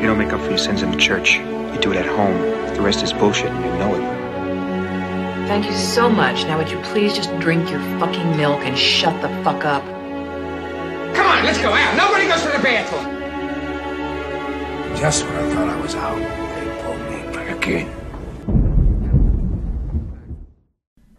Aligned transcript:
You 0.00 0.06
don't 0.06 0.16
make 0.16 0.32
up 0.32 0.40
for 0.40 0.48
your 0.48 0.56
sins 0.56 0.82
in 0.82 0.90
the 0.90 0.96
church. 0.96 1.34
You 1.34 1.78
do 1.78 1.92
it 1.92 1.98
at 1.98 2.06
home. 2.06 2.40
The 2.74 2.80
rest 2.80 3.02
is 3.02 3.12
bullshit 3.12 3.50
and 3.50 3.62
you 3.62 3.70
know 3.72 3.94
it. 3.94 5.46
Thank 5.46 5.66
you 5.66 5.76
so 5.76 6.08
much. 6.08 6.44
Now 6.44 6.56
would 6.56 6.70
you 6.70 6.80
please 6.84 7.12
just 7.12 7.28
drink 7.38 7.68
your 7.70 7.80
fucking 8.00 8.34
milk 8.34 8.60
and 8.60 8.78
shut 8.78 9.20
the 9.20 9.28
fuck 9.44 9.66
up? 9.66 9.84
Come 11.14 11.26
on, 11.26 11.44
let's 11.44 11.58
go 11.58 11.70
out. 11.70 11.96
Nobody 11.98 12.26
goes 12.28 12.40
to 12.42 12.48
the 12.48 12.62
bathroom. 12.62 13.04
Just 14.96 15.26
when 15.26 15.34
I 15.34 15.54
thought 15.54 15.68
I 15.68 15.80
was 15.82 15.94
out, 15.94 16.18
they 16.18 16.82
pulled 16.82 17.00
me 17.10 17.34
back 17.36 17.66
in. 17.68 17.99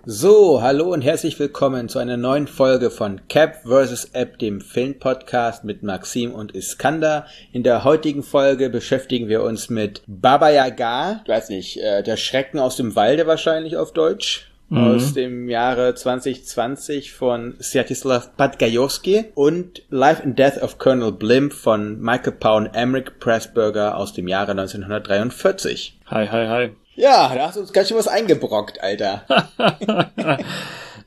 So, 0.04 0.64
hallo 0.64 0.92
und 0.92 1.02
herzlich 1.04 1.38
willkommen 1.38 1.88
zu 1.88 2.00
einer 2.00 2.18
neuen 2.18 2.48
Folge 2.48 2.90
von 2.90 3.22
Cap 3.28 3.62
vs. 3.68 4.06
App, 4.14 4.40
dem 4.40 4.60
Filmpodcast 4.60 5.64
mit 5.64 5.84
Maxim 5.84 6.34
und 6.34 6.56
Iskander. 6.56 7.28
In 7.54 7.62
der 7.62 7.84
heutigen 7.84 8.24
Folge 8.24 8.72
beschäftigen 8.72 9.28
wir 9.28 9.44
uns 9.44 9.70
mit 9.70 10.02
Baba 10.08 10.50
Yaga, 10.50 11.22
ich 11.24 11.30
weiß 11.30 11.50
nicht, 11.50 11.78
äh, 11.78 12.02
der 12.02 12.18
Schrecken 12.18 12.58
aus 12.58 12.78
dem 12.78 12.96
Walde 12.96 13.28
wahrscheinlich 13.28 13.78
auf 13.78 13.94
Deutsch. 13.94 14.48
Aus 14.74 15.14
dem 15.14 15.50
Jahre 15.50 15.94
2020 15.96 17.12
von 17.12 17.56
Sviatoslav 17.62 18.38
Podgajowski 18.38 19.26
und 19.36 19.84
Life 19.90 20.24
and 20.24 20.40
Death 20.40 20.64
of 20.64 20.78
Colonel 20.78 21.12
Blimp 21.12 21.52
von 21.52 22.00
Michael 22.00 22.32
Pound 22.32 22.70
Emmerich 22.74 23.20
Pressburger 23.20 23.98
aus 23.98 24.14
dem 24.14 24.30
Jahre 24.30 24.52
1943. 24.52 26.00
Hi, 26.06 26.26
hi, 26.26 26.48
hi. 26.48 26.70
Ja, 26.96 27.34
da 27.34 27.48
hast 27.48 27.56
du 27.56 27.62
uns 27.62 27.74
ganz 27.74 27.88
schön 27.88 27.98
was 27.98 28.08
eingebrockt, 28.08 28.82
Alter. 28.82 29.26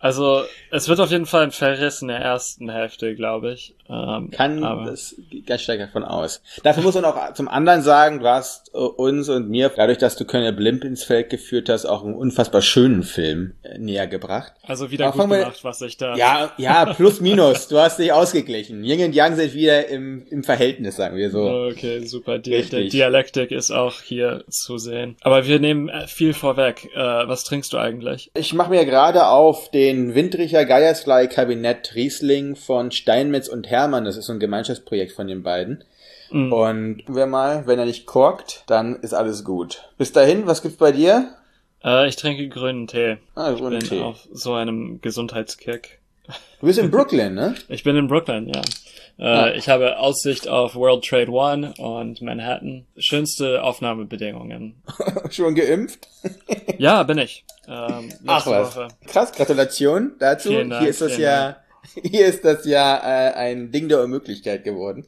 Also, 0.01 0.43
es 0.71 0.87
wird 0.87 1.01
auf 1.01 1.11
jeden 1.11 1.25
Fall 1.25 1.45
ein 1.45 1.51
Verriss 1.51 2.03
in 2.03 2.09
der 2.09 2.19
ersten 2.19 2.69
Hälfte, 2.69 3.15
glaube 3.15 3.53
ich. 3.55 3.75
Ähm, 3.89 4.31
Kann, 4.31 4.61
das 4.61 5.15
geht 5.31 5.47
ganz 5.47 5.63
stark 5.63 5.79
davon 5.79 6.05
aus. 6.05 6.41
Dafür 6.63 6.83
muss 6.83 6.95
man 6.95 7.05
auch 7.05 7.35
zum 7.35 7.49
anderen 7.49 7.83
sagen, 7.83 8.21
du 8.21 8.27
hast 8.27 8.71
äh, 8.75 8.79
uns 8.79 9.29
und 9.29 9.51
mir, 9.51 9.71
dadurch, 9.75 9.99
dass 9.99 10.17
du 10.17 10.25
Colonel 10.25 10.53
Blimp 10.53 10.85
ins 10.85 11.05
Feld 11.05 11.29
geführt 11.29 11.69
hast, 11.69 11.85
auch 11.85 12.05
einen 12.05 12.15
unfassbar 12.15 12.63
schönen 12.63 13.03
Film 13.03 13.55
äh, 13.63 13.79
näher 13.79 14.07
gebracht. 14.07 14.53
Also 14.63 14.91
wieder 14.91 15.09
Aber 15.09 15.27
gut 15.27 15.37
gemacht, 15.37 15.65
was 15.65 15.83
ich 15.83 15.99
da. 15.99 16.17
Ja, 16.17 16.53
ja, 16.57 16.87
plus 16.95 17.21
minus. 17.21 17.69
Du 17.69 17.79
hast 17.79 17.99
dich 17.99 18.13
ausgeglichen. 18.13 18.85
Yin 18.85 19.05
und 19.05 19.15
Yang 19.15 19.37
sind 19.37 19.55
wieder 19.55 19.89
im, 19.89 20.27
im 20.31 20.45
Verhältnis, 20.45 20.97
sagen 20.97 21.17
wir 21.17 21.31
so. 21.31 21.43
Okay, 21.71 22.07
super. 22.07 22.39
Die, 22.39 22.55
Richtig. 22.55 22.91
Dialektik 22.91 23.51
ist 23.51 23.71
auch 23.71 24.01
hier 24.01 24.45
zu 24.49 24.79
sehen. 24.79 25.17
Aber 25.21 25.47
wir 25.47 25.61
nehmen 25.61 25.89
äh, 25.89 26.07
viel 26.07 26.33
vorweg. 26.33 26.89
Äh, 26.95 26.99
was 26.99 27.45
trinkst 27.45 27.73
du 27.73 27.79
eigentlich? 27.79 28.31
Ich 28.35 28.55
mache 28.55 28.71
mir 28.71 28.87
gerade 28.87 29.27
auf 29.27 29.71
den 29.71 30.15
Windricher 30.15 30.65
Geiersblei 30.65 31.27
Kabinett 31.27 31.95
Riesling 31.95 32.57
von 32.57 32.91
Steinmetz 32.91 33.49
und 33.49 33.75
Hermann. 33.85 34.05
Das 34.05 34.17
ist 34.17 34.27
so 34.27 34.33
ein 34.33 34.41
Gemeinschaftsprojekt 34.41 35.13
von 35.13 35.27
den 35.29 35.43
beiden. 35.43 35.85
Mm. 36.31 36.53
Und 36.53 37.03
wer 37.07 37.27
mal, 37.27 37.67
wenn 37.67 37.79
er 37.79 37.85
nicht 37.87 38.07
korkt, 38.07 38.65
dann 38.67 38.97
ist 38.97 39.15
alles 39.15 39.45
gut. 39.45 39.89
Bis 39.99 40.13
dahin, 40.13 40.47
was 40.47 40.63
gibt's 40.63 40.79
bei 40.79 40.91
dir? 40.93 41.35
Äh, 41.85 42.09
ich 42.09 42.17
trinke 42.17 42.49
grünen 42.49 42.87
Tee. 42.87 43.19
Ah, 43.35 43.53
Ich 43.53 43.59
grünen 43.61 43.81
bin 43.81 43.89
Tee. 43.89 44.01
auf 44.01 44.27
so 44.33 44.55
einem 44.55 45.01
Gesundheitskick. 45.01 46.01
Du 46.61 46.67
bist 46.67 46.79
in 46.79 46.91
Brooklyn, 46.91 47.35
ne? 47.35 47.55
Ich 47.69 47.85
bin 47.85 47.97
in 47.97 48.09
Brooklyn, 48.09 48.49
ja. 48.49 48.61
Äh, 49.19 49.25
Ah. 49.27 49.51
Ich 49.55 49.69
habe 49.69 49.99
Aussicht 49.99 50.49
auf 50.49 50.75
World 50.75 51.05
Trade 51.05 51.31
One 51.31 51.75
und 51.79 52.21
Manhattan. 52.23 52.85
Schönste 52.97 53.63
Aufnahmebedingungen. 53.63 54.83
Schon 55.31 55.55
geimpft? 55.55 56.09
Ja, 56.79 57.03
bin 57.05 57.19
ich. 57.19 57.45
Ähm, 57.69 58.13
Ach 58.27 58.45
was. 58.47 58.75
Woche. 58.75 58.89
Krass, 59.07 59.31
Gratulation 59.33 60.15
dazu. 60.19 60.53
Dank, 60.53 60.79
hier 60.81 60.89
ist 60.89 61.01
das 61.01 61.17
ja, 61.19 61.57
hier 62.03 62.27
ist 62.27 62.45
das 62.45 62.65
ja 62.65 62.97
äh, 62.97 63.35
ein 63.35 63.71
Ding 63.71 63.89
der 63.89 64.03
Unmöglichkeit 64.03 64.65
geworden. 64.65 65.07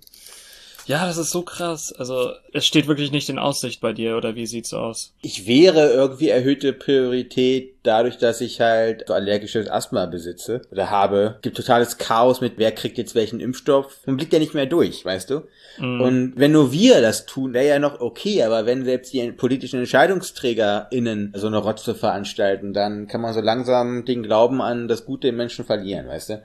Ja, 0.87 1.05
das 1.05 1.19
ist 1.19 1.31
so 1.31 1.43
krass. 1.43 1.93
Also, 1.93 2.31
es 2.53 2.65
steht 2.65 2.87
wirklich 2.87 3.11
nicht 3.11 3.29
in 3.29 3.39
Aussicht 3.39 3.81
bei 3.81 3.93
dir, 3.93 4.17
oder 4.17 4.37
wie 4.37 4.47
sieht's 4.47 4.73
aus? 4.73 5.13
Ich 5.21 5.47
wäre 5.47 5.91
irgendwie 5.91 6.29
erhöhte 6.29 6.73
Priorität 6.73 7.75
dadurch, 7.83 8.19
dass 8.19 8.41
ich 8.41 8.61
halt 8.61 9.05
so 9.07 9.15
allergisches 9.15 9.69
Asthma 9.69 10.07
besitze 10.07 10.63
oder 10.71 10.91
habe. 10.91 11.39
Gibt 11.43 11.57
totales 11.57 11.99
Chaos 11.99 12.41
mit, 12.41 12.55
wer 12.57 12.73
kriegt 12.73 12.99
jetzt 12.99 13.15
welchen 13.15 13.41
Impfstoff. 13.41 13.99
Man 14.07 14.17
blickt 14.17 14.33
ja 14.33 14.39
nicht 14.39 14.55
mehr 14.55 14.67
durch, 14.67 15.05
weißt 15.05 15.31
du? 15.31 15.43
Mhm. 15.79 16.01
Und 16.01 16.33
wenn 16.37 16.53
nur 16.53 16.73
wir 16.73 17.01
das 17.01 17.27
tun, 17.27 17.53
wäre 17.53 17.67
ja 17.67 17.79
noch 17.79 18.01
okay, 18.01 18.43
aber 18.43 18.67
wenn 18.67 18.85
selbst 18.85 19.13
die 19.13 19.31
politischen 19.33 19.81
EntscheidungsträgerInnen 19.81 21.33
so 21.37 21.47
eine 21.47 21.59
Rotze 21.59 21.95
veranstalten, 21.95 22.73
dann 22.73 23.07
kann 23.09 23.21
man 23.21 23.35
so 23.35 23.41
langsam 23.41 24.05
den 24.05 24.23
Glauben 24.23 24.61
an 24.61 24.89
das 24.89 25.05
Gute 25.05 25.29
im 25.29 25.37
Menschen 25.37 25.65
verlieren, 25.65 26.09
weißt 26.09 26.31
du? 26.31 26.43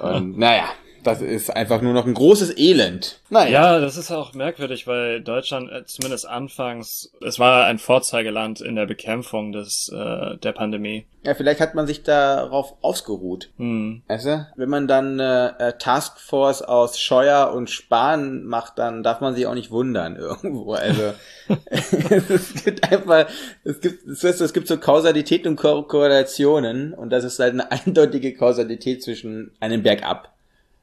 Und 0.00 0.38
naja, 0.38 0.64
das 1.02 1.22
ist 1.22 1.50
einfach 1.50 1.80
nur 1.82 1.92
noch 1.92 2.06
ein 2.06 2.14
großes 2.14 2.56
Elend. 2.58 3.20
Naja. 3.30 3.74
Ja, 3.74 3.80
das 3.80 3.96
ist 3.96 4.10
auch 4.10 4.34
merkwürdig, 4.34 4.86
weil 4.86 5.20
Deutschland 5.20 5.70
äh, 5.70 5.84
zumindest 5.84 6.26
anfangs, 6.26 7.12
es 7.24 7.38
war 7.38 7.66
ein 7.66 7.78
Vorzeigeland 7.78 8.60
in 8.60 8.76
der 8.76 8.86
Bekämpfung 8.86 9.52
des 9.52 9.90
äh, 9.94 10.36
der 10.36 10.52
Pandemie. 10.52 11.06
Ja, 11.22 11.34
vielleicht 11.34 11.60
hat 11.60 11.74
man 11.74 11.86
sich 11.86 12.02
darauf 12.02 12.74
ausgeruht. 12.82 13.50
Hm. 13.58 14.02
Weißt 14.08 14.26
du? 14.26 14.46
Wenn 14.56 14.68
man 14.68 14.88
dann 14.88 15.20
eine 15.20 15.54
äh, 15.58 15.72
Taskforce 15.78 16.62
aus 16.62 16.98
Scheuer 16.98 17.52
und 17.52 17.68
Spahn 17.68 18.44
macht, 18.44 18.78
dann 18.78 19.02
darf 19.02 19.20
man 19.20 19.34
sich 19.34 19.46
auch 19.46 19.54
nicht 19.54 19.70
wundern 19.70 20.16
irgendwo. 20.16 20.72
Also 20.72 21.12
es 21.66 22.64
gibt 22.64 22.90
einfach, 22.90 23.26
es 23.64 23.80
gibt, 23.80 24.06
es, 24.06 24.24
ist, 24.24 24.40
es 24.40 24.52
gibt 24.52 24.68
so 24.68 24.78
Kausalität 24.78 25.46
und 25.46 25.56
Ko 25.56 25.82
Korrelationen 25.82 26.94
und 26.94 27.10
das 27.10 27.24
ist 27.24 27.38
halt 27.38 27.52
eine 27.52 27.70
eindeutige 27.70 28.34
Kausalität 28.34 29.02
zwischen 29.02 29.52
einem 29.60 29.82
Bergab. 29.82 30.32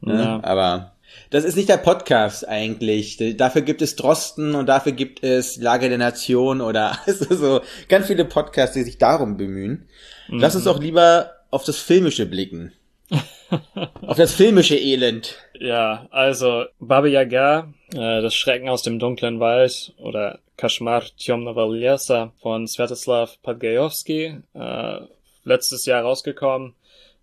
Ne? 0.01 0.13
Ja. 0.21 0.39
Aber 0.43 0.93
das 1.29 1.43
ist 1.43 1.55
nicht 1.55 1.69
der 1.69 1.77
Podcast 1.77 2.47
eigentlich. 2.47 3.17
Dafür 3.37 3.61
gibt 3.61 3.81
es 3.81 3.95
Drosten 3.95 4.55
und 4.55 4.67
dafür 4.67 4.91
gibt 4.91 5.23
es 5.23 5.57
Lage 5.57 5.89
der 5.89 5.97
Nation 5.97 6.61
oder 6.61 6.99
also 7.05 7.35
so 7.35 7.61
ganz 7.89 8.07
viele 8.07 8.25
Podcasts, 8.25 8.73
die 8.73 8.83
sich 8.83 8.97
darum 8.97 9.37
bemühen. 9.37 9.87
Mhm. 10.29 10.39
Lass 10.39 10.55
uns 10.55 10.65
mhm. 10.65 10.69
doch 10.69 10.79
lieber 10.79 11.31
auf 11.51 11.63
das 11.63 11.77
Filmische 11.79 12.25
blicken. 12.25 12.73
auf 14.01 14.17
das 14.17 14.33
filmische 14.33 14.75
Elend. 14.75 15.35
Ja, 15.53 16.07
also 16.11 16.65
Baba 16.79 17.07
Yaga, 17.07 17.73
äh, 17.93 18.21
das 18.21 18.35
Schrecken 18.35 18.67
aus 18.67 18.83
dem 18.83 18.99
dunklen 18.99 19.39
Wald 19.39 19.93
oder 19.97 20.39
Kashmar 20.57 21.03
Tyomnova 21.17 21.65
Lyasa 21.65 22.33
von 22.41 22.67
Svetoslav 22.67 23.41
Podgajowski, 23.43 24.41
äh, 24.53 24.99
letztes 25.45 25.85
Jahr 25.85 26.03
rausgekommen. 26.03 26.75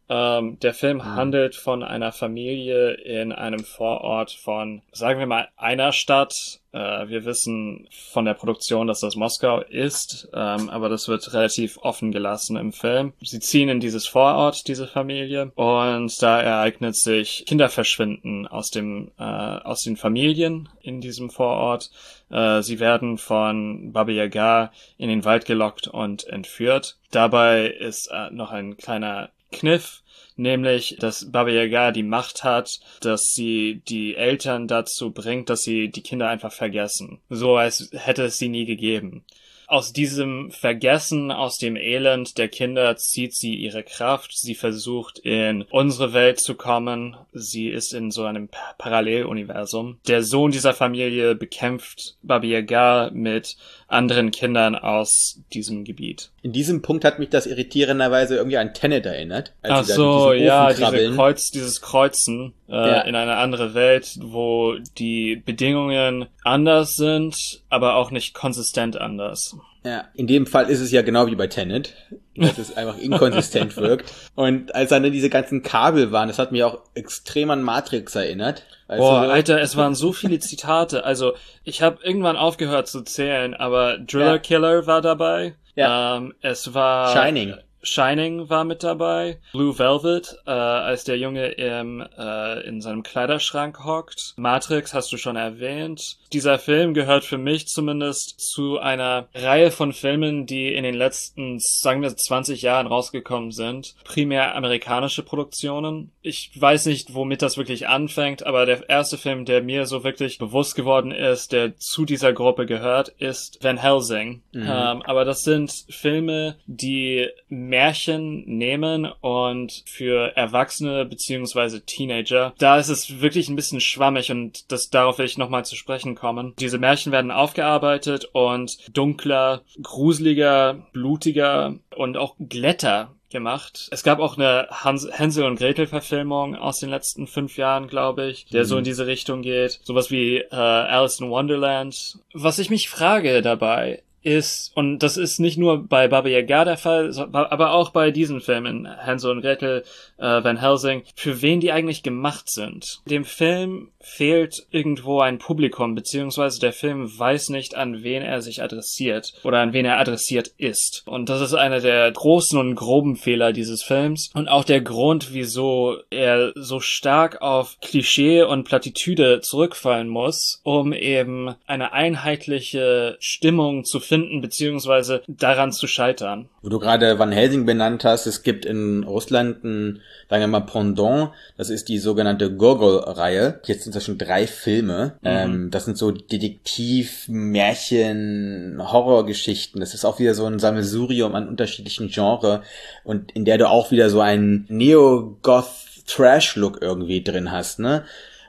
Ähm, 0.09 0.59
der 0.61 0.75
Film 0.75 1.05
handelt 1.05 1.55
von 1.55 1.83
einer 1.83 2.13
Familie 2.13 2.93
in 2.93 3.33
einem 3.33 3.65
Vorort 3.65 4.33
von, 4.33 4.83
sagen 4.93 5.19
wir 5.19 5.27
mal, 5.27 5.49
einer 5.57 5.93
Stadt. 5.93 6.35
Äh, 6.73 7.09
wir 7.09 7.25
wissen 7.25 7.89
von 8.13 8.27
der 8.27 8.35
Produktion, 8.35 8.87
dass 8.87 9.01
das 9.01 9.17
Moskau 9.17 9.61
ist, 9.61 10.29
ähm, 10.35 10.69
aber 10.69 10.91
das 10.91 11.09
wird 11.09 11.33
relativ 11.33 11.79
offen 11.79 12.13
gelassen 12.13 12.57
im 12.57 12.73
Film. 12.73 13.15
Sie 13.23 13.41
ziehen 13.41 13.71
in 13.71 13.81
dieses 13.81 14.07
Vorort, 14.07 14.69
diese 14.69 14.87
Familie, 14.87 15.53
und 15.55 16.13
da 16.21 16.41
ereignet 16.41 16.97
sich 16.97 17.45
Kinderverschwinden 17.47 18.47
aus 18.47 18.69
dem, 18.69 19.11
äh, 19.19 19.23
aus 19.23 19.81
den 19.81 19.97
Familien 19.97 20.69
in 20.83 21.01
diesem 21.01 21.31
Vorort. 21.31 21.91
Äh, 22.31 22.61
sie 22.63 22.79
werden 22.79 23.17
von 23.17 23.93
Baba 23.93 24.11
Yaga 24.11 24.71
in 24.99 25.09
den 25.09 25.25
Wald 25.25 25.47
gelockt 25.47 25.89
und 25.89 26.27
entführt. 26.27 26.99
Dabei 27.11 27.69
ist 27.69 28.11
äh, 28.13 28.31
noch 28.31 28.51
ein 28.51 28.77
kleiner 28.77 29.31
Kniff, 29.55 30.03
nämlich, 30.37 30.97
dass 30.99 31.31
Baba 31.31 31.51
Yaga 31.51 31.93
die 31.93 32.03
Macht 32.03 32.45
hat, 32.45 32.81
dass 33.01 33.33
sie 33.35 33.83
die 33.89 34.17
Eltern 34.17 34.69
dazu 34.69 35.13
bringt, 35.13 35.49
dass 35.49 35.61
sie 35.61 35.89
die 35.89 36.03
Kinder 36.03 36.29
einfach 36.29 36.53
vergessen. 36.53 37.21
So 37.31 37.57
als 37.57 37.91
hätte 37.93 38.25
es 38.25 38.39
sie 38.39 38.49
nie 38.49 38.67
gegeben. 38.67 39.25
Aus 39.67 39.93
diesem 39.93 40.51
Vergessen, 40.51 41.31
aus 41.31 41.57
dem 41.59 41.77
Elend 41.77 42.37
der 42.39 42.49
Kinder 42.49 42.97
zieht 42.97 43.35
sie 43.35 43.55
ihre 43.55 43.83
Kraft. 43.83 44.37
Sie 44.37 44.55
versucht 44.55 45.19
in 45.21 45.63
unsere 45.71 46.13
Welt 46.13 46.41
zu 46.41 46.55
kommen. 46.55 47.17
Sie 47.33 47.69
ist 47.69 47.93
in 47.95 48.11
so 48.11 48.25
einem 48.25 48.49
Pa- 48.49 48.75
Paralleluniversum. 48.79 49.99
Der 50.07 50.23
Sohn 50.23 50.51
dieser 50.51 50.75
Familie 50.75 51.35
bekämpft 51.35 52.17
Baba 52.23 52.45
Yaga 52.47 53.11
mit 53.13 53.57
anderen 53.89 54.31
Kindern 54.31 54.75
aus 54.75 55.41
diesem 55.53 55.85
Gebiet. 55.85 56.31
In 56.43 56.53
diesem 56.53 56.83
Punkt 56.83 57.05
hat 57.05 57.19
mich 57.19 57.29
das 57.31 57.47
irritierenderweise 57.47 58.37
irgendwie 58.37 58.59
an 58.59 58.75
Tenet 58.75 59.07
erinnert. 59.07 59.55
Ach 59.63 59.85
so, 59.85 60.33
ja, 60.33 60.73
diese. 60.73 61.13
Kreuz, 61.15 61.51
dieses 61.51 61.81
Kreuzen 61.81 62.53
äh, 62.69 62.73
Ja. 62.73 63.01
in 63.03 63.15
eine 63.15 63.37
andere 63.37 63.75
Welt, 63.75 64.17
wo 64.21 64.75
die 64.99 65.37
Bedingungen 65.37 66.27
anders 66.45 66.95
sind, 66.95 67.37
aber 67.69 67.97
auch 67.97 68.11
nicht 68.11 68.35
konsistent 68.35 69.01
anders. 69.01 69.57
Ja, 69.85 70.05
in 70.15 70.27
dem 70.27 70.47
Fall 70.47 70.71
ist 70.71 70.81
es 70.81 70.91
ja 70.93 71.03
genau 71.03 71.27
wie 71.27 71.35
bei 71.35 71.47
Tenet, 71.47 71.95
dass 72.37 72.57
es 72.57 72.77
einfach 72.77 72.97
inkonsistent 73.01 73.77
wirkt. 73.77 74.13
Und 74.35 74.75
als 74.75 74.91
dann 74.91 75.03
diese 75.03 75.29
ganzen 75.29 75.63
Kabel 75.63 76.11
waren, 76.11 76.29
das 76.29 76.39
hat 76.39 76.53
mich 76.53 76.63
auch 76.65 76.81
extrem 76.95 77.51
an 77.51 77.63
Matrix 77.63 78.15
erinnert. 78.15 78.65
Weißt 78.87 78.99
Boah? 78.99 79.21
Alter, 79.21 79.61
es 79.61 79.77
waren 79.77 79.95
so 79.95 80.13
viele 80.13 80.39
Zitate. 80.39 81.05
Also, 81.05 81.35
ich 81.65 81.83
habe 81.83 81.99
irgendwann 82.03 82.37
aufgehört 82.37 82.89
zu 82.89 83.03
zählen, 83.03 83.55
aber 83.55 83.99
Driller 83.99 84.35
Ja. 84.35 84.39
Killer 84.39 84.87
war 84.87 85.03
dabei. 85.03 85.55
Ja. 85.75 86.17
Ähm, 86.17 86.35
es 86.41 86.73
war 86.73 87.13
Shining. 87.13 87.55
Shining 87.85 88.49
war 88.49 88.65
mit 88.65 88.83
dabei, 88.83 89.39
Blue 89.53 89.79
Velvet, 89.79 90.39
äh, 90.47 90.51
als 90.51 91.05
der 91.05 91.19
Junge 91.19 91.49
im, 91.49 92.03
äh, 92.17 92.67
in 92.67 92.81
seinem 92.81 93.03
Kleiderschrank 93.03 93.85
hockt, 93.85 94.33
Matrix 94.37 94.95
hast 94.95 95.13
du 95.13 95.19
schon 95.19 95.37
erwähnt. 95.37 96.17
Dieser 96.35 96.59
Film 96.59 96.95
gehört 96.95 97.23
für 97.23 97.39
mich 97.39 97.69
zumindest 97.69 98.41
zu 98.41 98.81
einer 98.81 99.29
Reihe 99.37 99.71
von 99.71 99.93
Filmen, 99.93 100.47
die 100.47 100.75
in 100.75 100.83
den 100.83 100.97
letzten, 100.97 101.61
sagen 101.61 102.03
wir, 102.03 102.17
20 102.17 102.61
Jahren 102.61 102.89
rausgekommen 102.89 103.53
sind. 103.53 103.95
Primär 104.03 104.57
amerikanische 104.57 105.23
Produktionen. 105.23 106.11
Ich 106.23 106.51
weiß 106.61 106.87
nicht, 106.87 107.15
womit 107.15 107.41
das 107.41 107.57
wirklich 107.57 107.87
anfängt, 107.87 108.45
aber 108.45 108.67
der 108.67 108.89
erste 108.89 109.17
Film, 109.17 109.45
der 109.45 109.63
mir 109.63 109.87
so 109.87 110.03
wirklich 110.03 110.39
bewusst 110.39 110.75
geworden 110.75 111.13
ist, 111.13 111.53
der 111.53 111.77
zu 111.77 112.05
dieser 112.05 112.33
Gruppe 112.33 112.67
gehört, 112.67 113.11
ist 113.11 113.63
Van 113.63 113.79
Helsing. 113.79 114.43
Mhm. 114.51 114.63
Ähm, 114.63 115.03
aber 115.03 115.25
das 115.25 115.45
sind 115.45 115.85
Filme, 115.89 116.57
die 116.67 117.29
Märchen 117.49 118.45
nehmen 118.45 119.07
und 119.21 119.85
für 119.87 120.37
Erwachsene 120.37 121.05
beziehungsweise 121.05 121.83
Teenager, 121.83 122.55
da 122.59 122.77
ist 122.79 122.89
es 122.89 123.21
wirklich 123.21 123.49
ein 123.49 123.55
bisschen 123.55 123.81
schwammig 123.81 124.33
und 124.33 124.73
das 124.73 124.91
darauf 124.91 125.19
will 125.19 125.27
ich 125.27 125.39
nochmal 125.39 125.65
zu 125.65 125.77
sprechen 125.77 126.17
kommen. 126.17 126.24
Diese 126.59 126.79
Märchen 126.79 127.13
werden 127.13 127.31
aufgearbeitet 127.31 128.29
und 128.33 128.97
dunkler, 128.97 129.63
gruseliger, 129.83 130.87
blutiger 130.93 131.75
und 131.97 132.17
auch 132.17 132.37
glätter 132.39 133.15
gemacht. 133.31 133.89
Es 133.91 134.03
gab 134.03 134.21
auch 134.21 134.39
eine 134.39 134.69
Hans 134.71 135.09
Hänsel 135.11 135.45
und 135.45 135.59
Gretel 135.59 135.87
Verfilmung 135.87 136.55
aus 136.55 136.79
den 136.79 136.89
letzten 136.89 137.27
fünf 137.27 137.57
Jahren, 137.57 137.89
glaube 137.89 138.27
ich, 138.27 138.47
der 138.47 138.63
mhm. 138.63 138.67
so 138.67 138.79
in 138.79 138.85
diese 138.85 139.07
Richtung 139.07 139.43
geht. 139.43 139.81
Sowas 139.83 140.11
wie 140.11 140.39
äh, 140.39 140.55
Alice 140.55 141.21
in 141.21 141.31
Wonderland. 141.31 142.19
Was 142.33 142.59
ich 142.59 142.71
mich 142.71 142.89
frage 142.89 143.43
dabei, 143.43 144.03
ist, 144.25 144.73
und 144.75 145.01
das 145.01 145.17
ist 145.17 145.39
nicht 145.39 145.59
nur 145.59 145.87
bei 145.87 146.09
Baba 146.09 146.29
Yaga 146.29 146.65
der 146.65 146.79
Fall, 146.79 147.13
aber 147.33 147.73
auch 147.73 147.91
bei 147.91 148.11
diesen 148.11 148.41
Filmen, 148.41 148.89
Hansel 148.89 149.31
und 149.31 149.43
Gretel, 149.43 149.85
äh, 150.17 150.43
Van 150.43 150.57
Helsing, 150.57 151.05
für 151.15 151.43
wen 151.43 151.61
die 151.61 151.73
eigentlich 151.73 152.03
gemacht 152.03 152.51
sind. 152.51 153.03
Dem 153.07 153.25
Film 153.25 153.91
fehlt 154.05 154.67
irgendwo 154.71 155.21
ein 155.21 155.39
Publikum, 155.39 155.95
beziehungsweise 155.95 156.61
der 156.61 156.73
Film 156.73 157.11
weiß 157.19 157.49
nicht, 157.49 157.75
an 157.75 158.03
wen 158.03 158.23
er 158.23 158.43
sich 158.43 158.63
adressiert 158.63 159.33
oder 159.43 159.61
an 159.61 159.73
wen 159.73 159.87
er 159.87 159.99
adressiert 159.99 160.49
ist. 160.59 161.03
Und 161.07 161.29
das 161.29 161.41
ist 161.41 161.55
einer 161.55 161.81
der 161.81 162.11
großen 162.13 162.59
und 162.59 162.75
groben 162.75 163.17
Fehler 163.17 163.53
dieses 163.53 163.83
Films 163.83 164.31
und 164.35 164.49
auch 164.49 164.65
der 164.65 164.81
Grund, 164.81 165.33
wieso 165.33 165.97
er 166.11 166.53
so 166.55 166.81
stark 166.81 167.43
auf 167.43 167.79
Klischee 167.81 168.43
und 168.43 168.65
Plattitüde 168.65 169.41
zurückfallen 169.41 170.09
muss, 170.09 170.61
um 170.63 170.93
eben 170.93 171.55
eine 171.67 171.93
einheitliche 171.93 173.17
Stimmung 173.21 173.85
zu 173.85 174.01
finden, 174.01 174.41
beziehungsweise 174.41 175.23
daran 175.27 175.73
zu 175.73 175.87
scheitern. 175.87 176.49
Wo 176.63 176.69
du 176.69 176.79
gerade 176.79 177.19
Van 177.19 177.33
Helsing 177.33 177.67
benannt 177.67 178.05
hast, 178.05 178.27
es 178.27 178.43
gibt 178.43 178.65
in 178.65 179.05
Russland 179.05 179.65
ein, 179.65 180.01
sagen 180.29 180.43
wir 180.43 180.49
mal, 180.49 180.61
Pendant, 180.61 181.31
das 181.57 181.71
ist 181.71 181.89
die 181.89 181.99
sogenannte 181.99 182.55
Gogol-Reihe. 182.55 183.61
Jetzt 183.65 183.87
sind 183.95 184.01
das 184.01 184.05
schon 184.05 184.19
drei 184.19 184.47
Filme. 184.47 185.15
Mhm. 185.23 185.29
Ähm, 185.29 185.71
das 185.71 185.87
sind 185.87 185.97
so 185.97 186.11
Detektiv, 186.11 187.25
Märchen, 187.29 188.79
Horrorgeschichten. 188.81 189.81
Das 189.81 189.95
ist 189.95 190.05
auch 190.05 190.19
wieder 190.19 190.35
so 190.35 190.45
ein 190.47 190.59
Sammelsurium 190.59 191.35
an 191.35 191.49
unterschiedlichen 191.49 192.09
Genres 192.09 192.61
und 193.05 193.33
in 193.33 193.47
der 193.47 193.59
du 193.59 193.69
auch 193.69 193.91
wieder 193.91 194.09
so 194.11 194.21
einen 194.21 194.67
Neo-Goth-Trash-Look 194.69 196.83
irgendwie 196.83 197.23
drin 197.23 197.51
hast, 197.51 197.79
ne? 197.79 198.05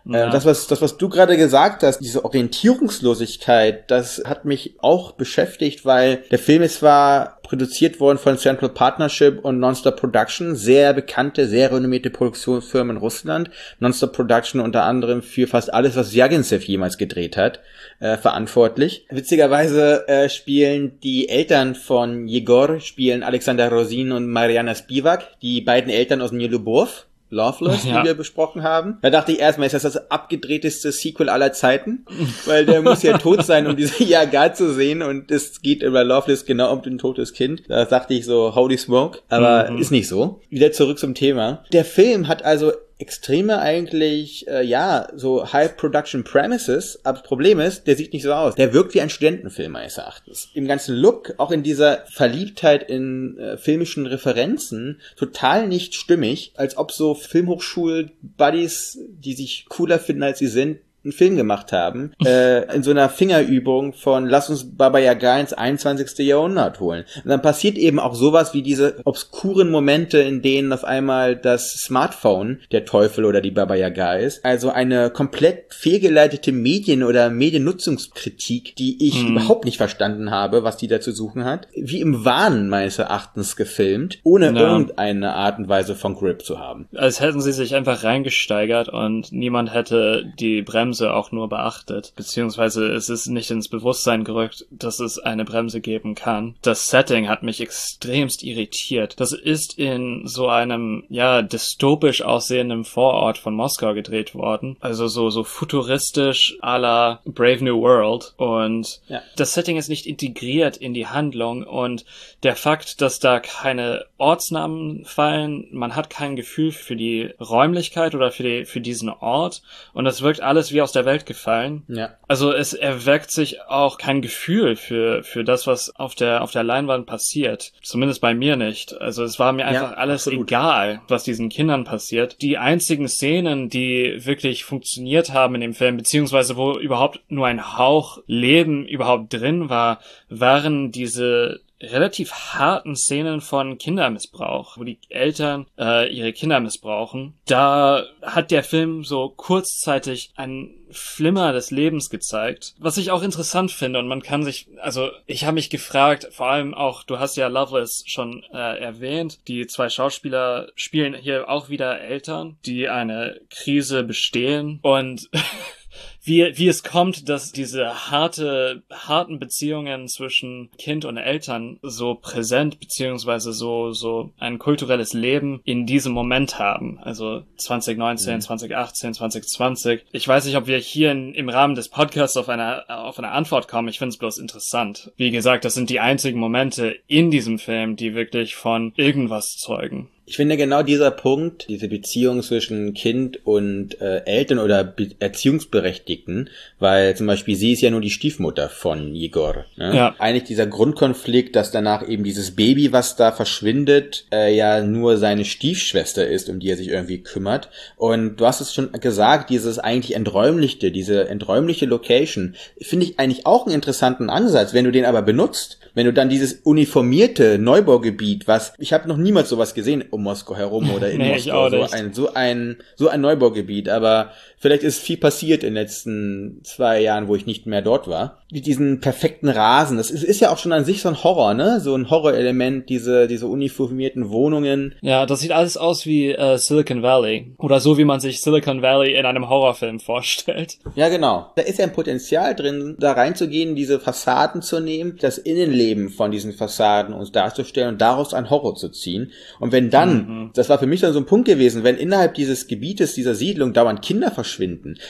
Äh, 0.08 0.18
ja. 0.18 0.30
Das, 0.30 0.46
was, 0.46 0.68
das, 0.68 0.82
was 0.82 0.98
du 0.98 1.10
gerade 1.10 1.38
gesagt 1.38 1.84
hast, 1.84 2.00
diese 2.00 2.26
Orientierungslosigkeit, 2.26 3.90
das 3.90 4.22
hat 4.26 4.46
mich 4.46 4.76
auch 4.80 5.14
beschäftigt, 5.14 5.86
weil 5.86 6.24
der 6.32 6.40
Film 6.40 6.62
ist 6.62 6.80
zwar 6.80 7.40
produziert 7.42 8.00
worden 8.00 8.18
von 8.18 8.38
Central 8.38 8.70
Partnership 8.70 9.44
und 9.44 9.60
Nonstop 9.60 10.00
Production, 10.00 10.56
sehr 10.56 10.94
bekannte, 10.94 11.48
sehr 11.48 11.72
renommierte 11.72 12.10
Produktionsfirmen 12.10 12.98
in 12.98 13.02
Russland. 13.02 13.50
Nonstop 13.80 14.14
Production 14.14 14.62
unter 14.62 14.84
anderem 14.84 15.22
für 15.22 15.48
fast 15.48 15.74
alles, 15.74 15.96
was 15.96 16.14
Jagintsev 16.14 16.64
jemals 16.64 16.98
gedreht 16.98 17.38
hat, 17.38 17.60
äh, 18.00 18.18
verantwortlich. 18.18 19.06
Witzigerweise 19.10 20.08
äh, 20.08 20.30
spielen 20.30 21.00
die 21.02 21.30
Eltern 21.30 21.76
von 21.76 22.28
Jegor, 22.28 22.80
spielen 22.80 23.24
Alexander 23.24 23.70
Rosin 23.70 24.12
und 24.12 24.28
Mariana 24.28 24.76
Spivak, 24.76 25.40
die 25.42 25.62
beiden 25.62 25.92
Eltern 25.92 26.22
aus 26.22 26.32
Mielubov 26.32 27.06
Loveless, 27.30 27.86
ja. 27.86 28.02
die 28.02 28.08
wir 28.08 28.14
besprochen 28.14 28.64
haben. 28.64 28.98
Da 29.02 29.10
dachte 29.10 29.32
ich 29.32 29.40
erstmal, 29.40 29.68
ist 29.68 29.74
das 29.74 29.84
das 29.84 30.12
abgedrehteste 30.12 30.92
Sequel 30.92 31.30
aller 31.30 31.54
Zeiten? 31.54 32.06
Weil 32.46 32.66
der 32.66 32.82
muss 32.82 33.04
ja 33.04 33.18
tot 33.18 33.44
sein, 33.44 33.68
um 33.68 33.76
diese 33.76 34.04
Yaga 34.04 34.54
zu 34.54 34.74
sehen 34.74 35.02
und 35.02 35.32
es 35.32 35.62
geht 35.62 35.82
über 35.82 36.04
Loveless 36.04 36.46
genau 36.46 36.72
um 36.72 36.82
ein 36.86 36.98
totes 36.98 37.34
Kind. 37.34 37.64
Da 37.68 37.86
dachte 37.86 38.14
ich 38.14 38.26
so, 38.26 38.56
holy 38.56 38.78
smoke, 38.78 39.20
aber 39.30 39.72
mhm. 39.72 39.80
ist 39.80 39.92
nicht 39.92 40.08
so. 40.08 40.42
Wieder 40.50 40.72
zurück 40.72 41.00
zum 41.00 41.16
Thema. 41.16 41.64
Der 41.74 41.86
Film 41.86 42.28
hat 42.28 42.44
also 42.44 42.72
extreme 42.98 43.60
eigentlich, 43.60 44.48
äh, 44.48 44.64
ja, 44.64 45.08
so 45.16 45.52
High 45.52 45.76
Production 45.76 46.24
Premises, 46.24 47.00
aber 47.04 47.18
das 47.18 47.28
Problem 47.28 47.60
ist, 47.60 47.88
der 47.88 47.96
sieht 47.96 48.14
nicht 48.14 48.24
so 48.24 48.34
aus. 48.34 48.56
Der 48.56 48.74
wirkt 48.74 48.94
wie 48.94 49.02
ein 49.02 49.10
Studentenfilm 49.10 49.74
meines 49.74 49.98
Erachtens. 49.98 50.50
Im 50.54 50.68
ganzen 50.68 50.96
Look, 50.96 51.34
auch 51.38 51.52
in 51.52 51.64
dieser 51.64 52.06
Verliebtheit 52.08 52.90
in 52.90 53.38
äh, 53.38 53.58
filmischen 53.58 54.06
Referenzen, 54.06 55.02
total 55.18 55.68
nicht 55.68 55.96
stimmig, 55.96 56.54
als 56.56 56.78
ob 56.78 56.92
so 56.92 57.16
Filmhochschul-Buddies, 57.16 59.00
die 59.10 59.34
sich 59.34 59.66
cooler 59.68 60.00
finden 60.00 60.24
als 60.24 60.40
sie 60.40 60.48
sind, 60.48 60.80
einen 61.06 61.14
Film 61.14 61.38
gemacht 61.38 61.72
haben, 61.72 62.12
äh, 62.26 62.74
in 62.76 62.84
so 62.84 62.92
einer 62.92 63.10
Fingerübung 63.10 63.94
von 63.94 64.28
lass 64.28 64.50
uns 64.50 64.76
Baba 64.76 65.00
Yaga 65.00 65.40
ins 65.40 65.54
21. 65.54 66.26
Jahrhundert 66.26 66.80
holen. 66.80 67.06
Und 67.24 67.30
dann 67.30 67.42
passiert 67.42 67.78
eben 67.78 68.00
auch 68.00 68.16
sowas 68.16 68.54
wie 68.54 68.62
diese 68.62 68.98
obskuren 69.06 69.70
Momente, 69.70 70.20
in 70.20 70.42
denen 70.42 70.74
auf 70.74 70.84
einmal 70.84 71.36
das 71.36 71.72
Smartphone 71.72 72.60
der 72.72 72.86
Teufel 72.86 73.26
oder 73.26 73.42
die 73.42 73.52
Baba 73.52 73.76
Yaga 73.76 74.16
ist. 74.16 74.44
Also 74.44 74.70
eine 74.70 75.10
komplett 75.10 75.74
fehlgeleitete 75.74 76.52
Medien- 76.52 77.04
oder 77.04 77.30
Mediennutzungskritik, 77.30 78.76
die 78.76 79.08
ich 79.08 79.22
hm. 79.22 79.32
überhaupt 79.32 79.66
nicht 79.66 79.78
verstanden 79.78 80.32
habe, 80.32 80.64
was 80.64 80.78
die 80.78 80.88
da 80.88 81.00
zu 81.00 81.12
suchen 81.12 81.46
hat. 81.46 81.68
Wie 81.76 82.02
im 82.02 82.26
Wahn 82.26 82.68
meines 82.70 83.00
Erachtens 83.00 83.56
gefilmt, 83.56 84.20
ohne 84.24 84.48
ja. 84.48 84.60
irgendeine 84.60 85.34
Art 85.34 85.60
und 85.60 85.70
Weise 85.70 85.96
von 85.96 86.16
Grip 86.16 86.44
zu 86.44 86.60
haben. 86.60 86.88
Als 86.96 87.20
hätten 87.20 87.42
sie 87.42 87.54
sich 87.54 87.76
einfach 87.76 88.04
reingesteigert 88.04 88.90
und 88.90 89.32
niemand 89.32 89.74
hätte 89.74 90.26
die 90.40 90.62
Bremse 90.62 90.95
Bremse 90.96 91.14
auch 91.14 91.32
nur 91.32 91.50
beachtet, 91.50 92.14
beziehungsweise 92.16 92.88
es 92.88 93.10
ist 93.10 93.28
nicht 93.28 93.52
ins 93.52 93.68
Bewusstsein 93.68 94.24
gerückt, 94.24 94.66
dass 94.72 95.00
es 95.00 95.20
eine 95.20 95.44
Bremse 95.44 95.82
geben 95.82 96.16
kann. 96.16 96.56
Das 96.62 96.90
Setting 96.90 97.28
hat 97.28 97.44
mich 97.44 97.60
extremst 97.60 98.44
irritiert. 98.44 99.20
Das 99.20 99.34
ist 99.34 99.78
in 99.78 100.26
so 100.26 100.48
einem, 100.48 101.04
ja, 101.10 101.42
dystopisch 101.42 102.22
aussehenden 102.22 102.86
Vorort 102.86 103.38
von 103.38 103.56
Moskau 103.56 103.94
gedreht 103.94 104.36
worden. 104.36 104.78
Also 104.80 105.08
so, 105.08 105.30
so 105.30 105.44
futuristisch 105.44 106.58
à 106.62 106.78
la 106.78 107.20
Brave 107.26 107.64
New 107.64 107.82
World. 107.82 108.34
Und 108.38 109.02
ja. 109.10 109.22
das 109.36 109.54
Setting 109.54 109.76
ist 109.76 109.90
nicht 109.90 110.06
integriert 110.06 110.78
in 110.78 110.94
die 110.94 111.08
Handlung 111.08 111.64
und 111.64 112.06
der 112.44 112.56
Fakt, 112.56 113.02
dass 113.02 113.20
da 113.20 113.40
keine 113.40 114.06
Ortsnamen 114.18 115.04
fallen, 115.04 115.68
man 115.72 115.96
hat 115.96 116.10
kein 116.10 116.36
Gefühl 116.36 116.72
für 116.72 116.96
die 116.96 117.34
Räumlichkeit 117.40 118.16
oder 118.16 118.32
für, 118.32 118.44
die, 118.44 118.66
für 118.66 118.80
diesen 118.80 119.10
Ort 119.10 119.62
und 119.94 120.06
das 120.06 120.22
wirkt 120.22 120.42
alles 120.42 120.72
wie 120.72 120.82
aus 120.86 120.92
der 120.92 121.06
Welt 121.06 121.26
gefallen. 121.26 121.84
Ja. 121.88 122.12
Also 122.28 122.54
es 122.54 122.74
erweckt 122.74 123.32
sich 123.32 123.64
auch 123.64 123.98
kein 123.98 124.22
Gefühl 124.22 124.76
für, 124.76 125.24
für 125.24 125.44
das, 125.44 125.66
was 125.66 125.96
auf 125.96 126.14
der, 126.14 126.44
auf 126.44 126.52
der 126.52 126.64
Leinwand 126.64 127.08
passiert. 127.08 127.74
Zumindest 127.82 128.22
bei 128.22 128.36
mir 128.36 128.56
nicht. 128.56 129.02
Also 129.02 129.24
es 129.24 129.40
war 129.40 129.52
mir 129.52 129.66
einfach 129.66 129.92
ja, 129.92 129.98
alles 129.98 130.28
absolut. 130.28 130.48
egal, 130.48 131.02
was 131.08 131.24
diesen 131.24 131.50
Kindern 131.50 131.84
passiert. 131.86 132.42
Die 132.44 132.60
einzigen 132.60 133.08
Szenen, 133.08 133.68
die 133.68 134.26
wirklich 134.26 134.64
funktioniert 134.64 135.34
haben 135.34 135.56
in 135.56 135.62
dem 135.62 135.74
Film, 135.74 135.98
beziehungsweise 135.98 136.56
wo 136.56 136.78
überhaupt 136.78 137.20
nur 137.30 137.48
ein 137.48 137.78
Hauch 137.78 138.20
Leben 138.28 138.86
überhaupt 138.86 139.34
drin 139.34 139.70
war, 139.70 140.00
waren 140.30 140.92
diese 140.92 141.62
relativ 141.82 142.32
harten 142.32 142.96
Szenen 142.96 143.42
von 143.42 143.78
Kindermissbrauch, 143.78 144.78
wo 144.78 144.84
die 144.84 145.00
Eltern 145.10 145.68
äh, 145.78 146.12
ihre 146.14 146.34
Kinder 146.34 146.60
missbrauchen. 146.60 147.34
Da 147.46 148.06
hat 148.22 148.52
der 148.52 148.64
Film 148.64 149.04
so 149.04 149.30
kurzzeitig 149.30 150.32
einen 150.36 150.86
Flimmer 150.92 151.52
des 151.52 151.72
Lebens 151.72 152.10
gezeigt, 152.10 152.74
was 152.80 152.98
ich 152.98 153.12
auch 153.12 153.24
interessant 153.24 153.72
finde. 153.72 154.00
Und 154.00 154.08
man 154.08 154.22
kann 154.22 154.44
sich, 154.44 154.68
also 154.80 155.10
ich 155.26 155.44
habe 155.44 155.56
mich 155.56 155.70
gefragt, 155.70 156.30
vor 156.32 156.48
allem 156.48 156.74
auch, 156.74 157.04
du 157.04 157.20
hast 157.20 157.36
ja 157.36 157.48
Loveless 157.48 158.04
schon 158.06 158.44
äh, 158.54 158.80
erwähnt, 158.80 159.40
die 159.48 159.68
zwei 159.68 159.90
Schauspieler 159.90 160.70
spielen 160.76 161.14
hier 161.14 161.50
auch 161.50 161.70
wieder 161.70 162.00
Eltern, 162.00 162.58
die 162.66 162.88
eine 162.88 163.42
Krise 163.50 164.04
bestehen. 164.04 164.80
Und 164.82 165.30
wie, 166.22 166.58
wie 166.58 166.68
es 166.68 166.84
kommt, 166.84 167.30
dass 167.30 167.52
diese 167.52 168.10
harte, 168.12 168.84
harten 168.92 169.40
Beziehungen 169.40 170.08
zwischen 170.08 170.70
Kind 170.78 171.06
und 171.06 171.18
Eltern 171.18 171.80
so 171.82 172.16
präsent 172.16 172.80
beziehungsweise 172.80 173.54
so, 173.54 173.92
so 173.92 174.32
ein 174.38 174.60
kulturelles 174.60 175.14
Leben 175.14 175.62
in 175.64 175.86
diesem 175.86 176.14
Moment 176.14 176.60
haben. 176.60 177.00
Also 177.00 177.44
2019, 177.58 178.36
mhm. 178.36 178.42
2018, 178.42 179.14
2020. 179.14 180.06
Ich 180.12 180.28
weiß 180.28 180.46
nicht, 180.46 180.58
ob 180.58 180.68
wir 180.68 180.78
hier 180.78 181.12
in, 181.12 181.34
im 181.34 181.50
Rahmen 181.50 181.76
des 181.76 181.90
Podcasts 181.90 182.38
auf 182.38 182.50
eine, 182.50 182.90
auf 182.90 183.20
eine 183.20 183.32
Antwort 183.32 183.68
kommen. 183.68 183.88
Ich 183.88 184.00
finde 184.00 184.10
es 184.10 184.18
bloß 184.18 184.38
interessant. 184.38 185.12
Wie 185.18 185.32
gesagt, 185.32 185.66
das 185.66 185.76
sind 185.76 185.90
die 185.90 186.00
einzigen 186.00 186.40
Momente 186.40 186.98
in 187.08 187.32
diesem 187.32 187.60
Film, 187.60 187.96
die 187.96 188.16
wirklich 188.16 188.56
von 188.56 188.94
irgendwas 188.96 189.58
zeugen. 189.58 190.10
Ich 190.28 190.38
finde 190.38 190.58
genau 190.58 190.82
dieser 190.82 191.12
Punkt, 191.12 191.68
diese 191.70 191.88
Beziehung 191.88 192.42
zwischen 192.42 192.96
Kind 192.96 193.46
und 193.46 194.02
äh, 194.02 194.24
Eltern 194.26 194.58
oder 194.58 194.84
Be 194.84 195.10
Erziehungsberechtigten, 195.20 196.50
weil 196.80 197.16
zum 197.16 197.28
Beispiel 197.28 197.56
sie 197.56 197.74
ist 197.74 197.82
ja 197.82 197.92
nur 197.92 198.02
die 198.02 198.10
Stiefmutter 198.10 198.70
von 198.70 199.14
Igor. 199.14 199.66
Ne? 199.76 199.96
Ja. 199.96 200.16
Eigentlich 200.18 200.46
dieser 200.46 200.66
Grundkonflikt, 200.66 201.56
dass 201.56 201.70
danach 201.70 202.08
eben 202.08 202.24
dieses 202.24 202.56
Baby, 202.56 202.92
was 202.92 203.16
da 203.16 203.32
verschwindet, 203.32 204.26
äh, 204.32 204.56
ja 204.56 204.82
nur 204.82 205.18
seine 205.18 205.46
Stiefschwester 205.46 206.28
ist, 206.28 206.50
um 206.50 206.60
die 206.60 206.70
er 206.70 206.78
sich 206.78 206.88
irgendwie 206.88 207.22
kümmert. 207.22 207.70
Und 207.96 208.38
du 208.38 208.48
hast 208.48 208.62
es 208.62 208.74
schon 208.74 208.92
gesagt, 208.94 209.52
dieses 209.52 209.78
eigentlich 209.78 210.16
enträumlichte, 210.16 210.92
diese 210.92 211.28
enträumliche 211.30 211.86
Location, 211.86 212.56
finde 212.82 213.06
ich 213.06 213.20
eigentlich 213.20 213.46
auch 213.46 213.68
einen 213.68 213.76
interessanten 213.76 214.32
Ansatz. 214.32 214.74
Wenn 214.74 214.86
du 214.86 214.92
den 214.92 215.06
aber 215.06 215.22
benutzt, 215.22 215.78
wenn 215.94 216.06
du 216.06 216.14
dann 216.14 216.30
dieses 216.30 216.54
uniformierte 216.54 217.58
Neubaugebiet, 217.58 218.48
was 218.48 218.74
ich 218.80 218.92
habe 218.92 219.08
noch 219.08 219.18
niemals 219.18 219.50
sowas 219.50 219.74
gesehen 219.74 220.04
um 220.16 220.24
Moskau 220.24 220.56
herum 220.56 220.90
oder 220.92 221.12
in 221.12 221.20
nee, 221.20 221.34
Moskau, 221.34 221.70
so 221.70 221.84
ein 221.92 222.14
so 222.14 222.34
ein 222.34 222.78
so 222.96 223.10
ein 223.10 223.22
Neubaugebiet, 223.22 223.90
aber 223.90 224.32
vielleicht 224.58 224.84
ist 224.84 225.00
viel 225.00 225.18
passiert 225.18 225.64
in 225.64 225.74
den 225.74 225.84
letzten 225.84 226.62
zwei 226.64 227.00
Jahren, 227.02 227.28
wo 227.28 227.36
ich 227.36 227.46
nicht 227.46 227.66
mehr 227.66 227.82
dort 227.82 228.08
war. 228.08 228.40
Diesen 228.52 229.00
perfekten 229.00 229.50
Rasen, 229.50 229.98
das 229.98 230.12
ist, 230.12 230.24
ist 230.24 230.40
ja 230.40 230.52
auch 230.52 230.58
schon 230.58 230.72
an 230.72 230.86
sich 230.86 231.02
so 231.02 231.10
ein 231.10 231.24
Horror, 231.24 231.54
ne? 231.54 231.80
So 231.80 231.96
ein 231.96 232.10
Horrorelement, 232.10 232.90
diese 232.90 233.28
diese 233.28 233.48
uniformierten 233.48 234.30
Wohnungen. 234.30 234.96
Ja, 235.02 235.26
das 235.26 235.42
sieht 235.42 235.52
alles 235.52 235.78
aus 235.78 236.06
wie 236.06 236.32
äh, 236.32 236.58
Silicon 236.58 237.02
Valley 237.02 237.54
oder 237.58 237.80
so 237.80 237.98
wie 237.98 238.06
man 238.06 238.20
sich 238.20 238.42
Silicon 238.42 238.82
Valley 238.82 239.16
in 239.16 239.26
einem 239.26 239.50
Horrorfilm 239.50 240.00
vorstellt. 240.00 240.78
Ja, 240.96 241.10
genau. 241.10 241.52
Da 241.56 241.64
ist 241.64 241.80
ja 241.80 241.86
ein 241.86 241.94
Potenzial 241.94 242.56
drin, 242.56 242.96
da 243.00 243.14
reinzugehen, 243.14 243.76
diese 243.76 244.00
Fassaden 244.00 244.62
zu 244.62 244.80
nehmen, 244.80 245.18
das 245.20 245.38
Innenleben 245.38 246.10
von 246.10 246.32
diesen 246.32 246.54
Fassaden 246.54 247.14
uns 247.14 247.32
darzustellen 247.32 247.90
und 247.90 248.02
daraus 248.02 248.34
ein 248.34 248.50
Horror 248.50 248.76
zu 248.76 248.90
ziehen. 248.90 249.32
Und 249.60 249.72
wenn 249.72 249.90
dann, 249.90 250.16
mhm. 250.16 250.52
das 250.54 250.70
war 250.70 250.80
für 250.80 250.88
mich 250.88 251.02
dann 251.02 251.14
so 251.14 251.20
ein 251.20 251.26
Punkt 251.26 251.48
gewesen, 251.48 251.84
wenn 251.84 251.98
innerhalb 251.98 252.36
dieses 252.36 252.68
Gebietes, 252.68 253.14
dieser 253.14 253.36
Siedlung 253.36 253.74
dauernd 253.74 254.02
Kinder 254.02 254.32
verschwinden, 254.32 254.55